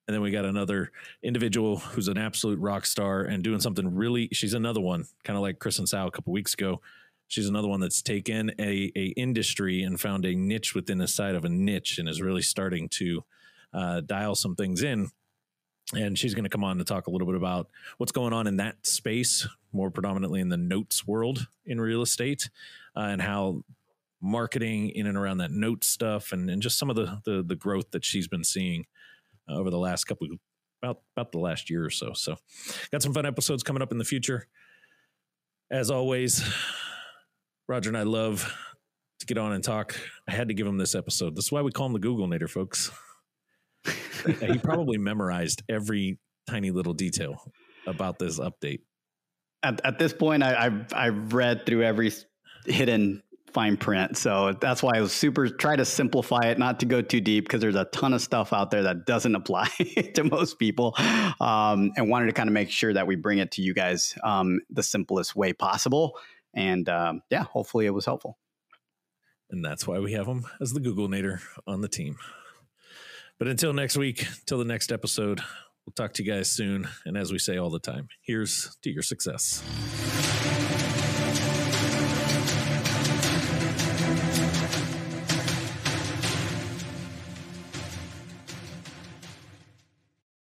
And 0.08 0.16
then 0.16 0.22
we 0.22 0.32
got 0.32 0.46
another 0.46 0.92
individual 1.22 1.78
who's 1.78 2.08
an 2.08 2.18
absolute 2.18 2.60
rock 2.60 2.86
star 2.86 3.24
and 3.24 3.44
doing 3.44 3.60
something 3.60 3.96
really. 3.96 4.30
She's 4.32 4.54
another 4.54 4.80
one, 4.80 5.06
kind 5.24 5.36
of 5.36 5.42
like 5.42 5.60
Chris 5.60 5.80
and 5.80 5.90
Sal 5.90 6.08
a 6.08 6.12
couple 6.12 6.32
weeks 6.32 6.54
ago. 6.54 6.82
She's 7.28 7.50
another 7.50 7.68
one 7.68 7.82
that's 7.82 8.02
taken 8.02 8.52
a, 8.58 8.92
a 8.96 9.08
industry 9.18 9.84
and 9.84 10.00
found 10.00 10.26
a 10.26 10.34
niche 10.34 10.74
within 10.74 10.98
the 10.98 11.08
side 11.08 11.36
of 11.36 11.44
a 11.44 11.50
niche 11.50 11.98
and 11.98 12.08
is 12.08 12.22
really 12.22 12.42
starting 12.42 12.88
to 12.90 13.24
uh, 13.74 14.02
dial 14.02 14.34
some 14.34 14.56
things 14.56 14.82
in 14.82 15.12
and 15.96 16.18
she's 16.18 16.34
going 16.34 16.44
to 16.44 16.50
come 16.50 16.64
on 16.64 16.78
to 16.78 16.84
talk 16.84 17.08
a 17.08 17.12
little 17.12 17.28
bit 17.28 17.36
about 17.36 17.70
what's 17.98 18.12
going 18.12 18.34
on 18.34 18.48
in 18.48 18.58
that 18.58 18.86
space, 18.86 19.48
more 19.72 19.90
predominantly 19.90 20.42
in 20.42 20.50
the 20.50 20.58
notes 20.58 21.08
world 21.08 21.48
in 21.66 21.80
real 21.80 22.02
estate, 22.02 22.50
uh, 22.96 23.02
and 23.02 23.22
how 23.22 23.64
marketing 24.22 24.90
in 24.90 25.08
and 25.08 25.18
around 25.18 25.38
that 25.38 25.52
note 25.52 25.84
stuff, 25.84 26.32
and, 26.32 26.50
and 26.50 26.62
just 26.62 26.78
some 26.78 26.90
of 26.90 26.96
the, 26.96 27.22
the, 27.26 27.44
the 27.44 27.56
growth 27.56 27.92
that 27.92 28.04
she's 28.04 28.28
been 28.28 28.44
seeing 28.44 28.86
uh, 29.50 29.56
over 29.56 29.70
the 29.70 29.78
last 29.78 30.06
couple 30.06 30.28
of, 30.28 30.40
about 30.82 31.02
about 31.16 31.32
the 31.32 31.40
last 31.40 31.70
year 31.70 31.86
or 31.86 31.90
so. 31.90 32.14
So, 32.14 32.36
got 32.92 33.02
some 33.02 33.14
fun 33.14 33.26
episodes 33.26 33.64
coming 33.64 33.82
up 33.82 33.92
in 33.92 33.98
the 33.98 34.04
future. 34.04 34.48
As 35.72 35.90
always, 35.90 36.44
Roger 37.68 37.90
and 37.90 37.98
I 37.98 38.04
love 38.04 38.54
to 39.20 39.26
get 39.26 39.38
on 39.38 39.54
and 39.54 39.64
talk. 39.64 39.96
I 40.28 40.32
had 40.32 40.48
to 40.50 40.54
give 40.54 40.68
him 40.68 40.78
this 40.78 40.96
episode. 40.96 41.36
That's 41.36 41.52
why 41.52 41.62
we 41.62 41.72
call 41.72 41.88
him 41.88 41.94
the 41.94 42.00
Google 42.00 42.28
Nader, 42.28 42.50
folks 42.50 42.92
he 44.40 44.58
probably 44.60 44.98
memorized 44.98 45.64
every 45.70 46.20
tiny 46.50 46.72
little 46.72 46.94
detail 46.94 47.52
about 47.86 48.20
this 48.20 48.40
update. 48.40 48.82
At, 49.64 49.82
at 49.84 50.00
this 50.00 50.14
point, 50.14 50.44
I, 50.44 50.64
have 50.64 50.94
I've 50.94 51.34
read 51.34 51.66
through 51.66 51.84
every 51.84 52.12
hidden 52.66 53.24
fine 53.54 53.78
print, 53.78 54.18
so 54.18 54.54
that's 54.60 54.84
why 54.84 54.98
I 54.98 55.02
was 55.02 55.12
super 55.12 55.50
try 55.50 55.76
to 55.76 55.86
simplify 55.86 56.44
it, 56.46 56.60
not 56.60 56.80
to 56.82 56.86
go 56.86 57.02
too 57.02 57.22
deep, 57.22 57.46
because 57.46 57.60
there's 57.60 57.76
a 57.76 57.86
ton 57.86 58.14
of 58.14 58.22
stuff 58.22 58.54
out 58.54 58.72
there 58.72 58.84
that 58.84 59.06
doesn't 59.06 59.36
apply 59.42 59.68
to 60.14 60.24
most 60.24 60.60
people, 60.60 60.96
um, 61.42 61.92
and 61.96 62.10
wanted 62.10 62.28
to 62.28 62.34
kind 62.34 62.50
of 62.50 62.54
make 62.54 62.70
sure 62.70 62.94
that 62.94 63.08
we 63.08 63.16
bring 63.16 63.40
it 63.40 63.52
to 63.54 63.62
you 63.62 63.74
guys 63.74 64.14
um, 64.24 64.60
the 64.70 64.84
simplest 64.84 65.36
way 65.36 65.54
possible. 65.54 66.18
And 66.54 66.88
um, 66.90 67.22
yeah, 67.30 67.44
hopefully 67.44 67.86
it 67.86 67.92
was 67.92 68.06
helpful. 68.06 68.38
And 69.50 69.64
that's 69.64 69.88
why 69.88 70.00
we 70.00 70.14
have 70.14 70.28
him 70.28 70.46
as 70.60 70.74
the 70.74 70.80
Google 70.80 71.08
Nader 71.08 71.40
on 71.66 71.82
the 71.82 71.88
team. 71.88 72.18
But 73.40 73.48
until 73.48 73.74
next 73.74 73.98
week, 73.98 74.26
till 74.48 74.58
the 74.58 74.66
next 74.66 74.92
episode, 74.92 75.42
we'll 75.86 75.94
talk 75.96 76.14
to 76.14 76.24
you 76.24 76.32
guys 76.32 76.52
soon. 76.52 76.88
And 77.06 77.16
as 77.16 77.32
we 77.32 77.38
say 77.38 77.58
all 77.58 77.70
the 77.70 77.80
time, 77.80 78.08
here's 78.24 78.76
to 78.84 78.90
your 78.90 79.04
success. 79.04 79.64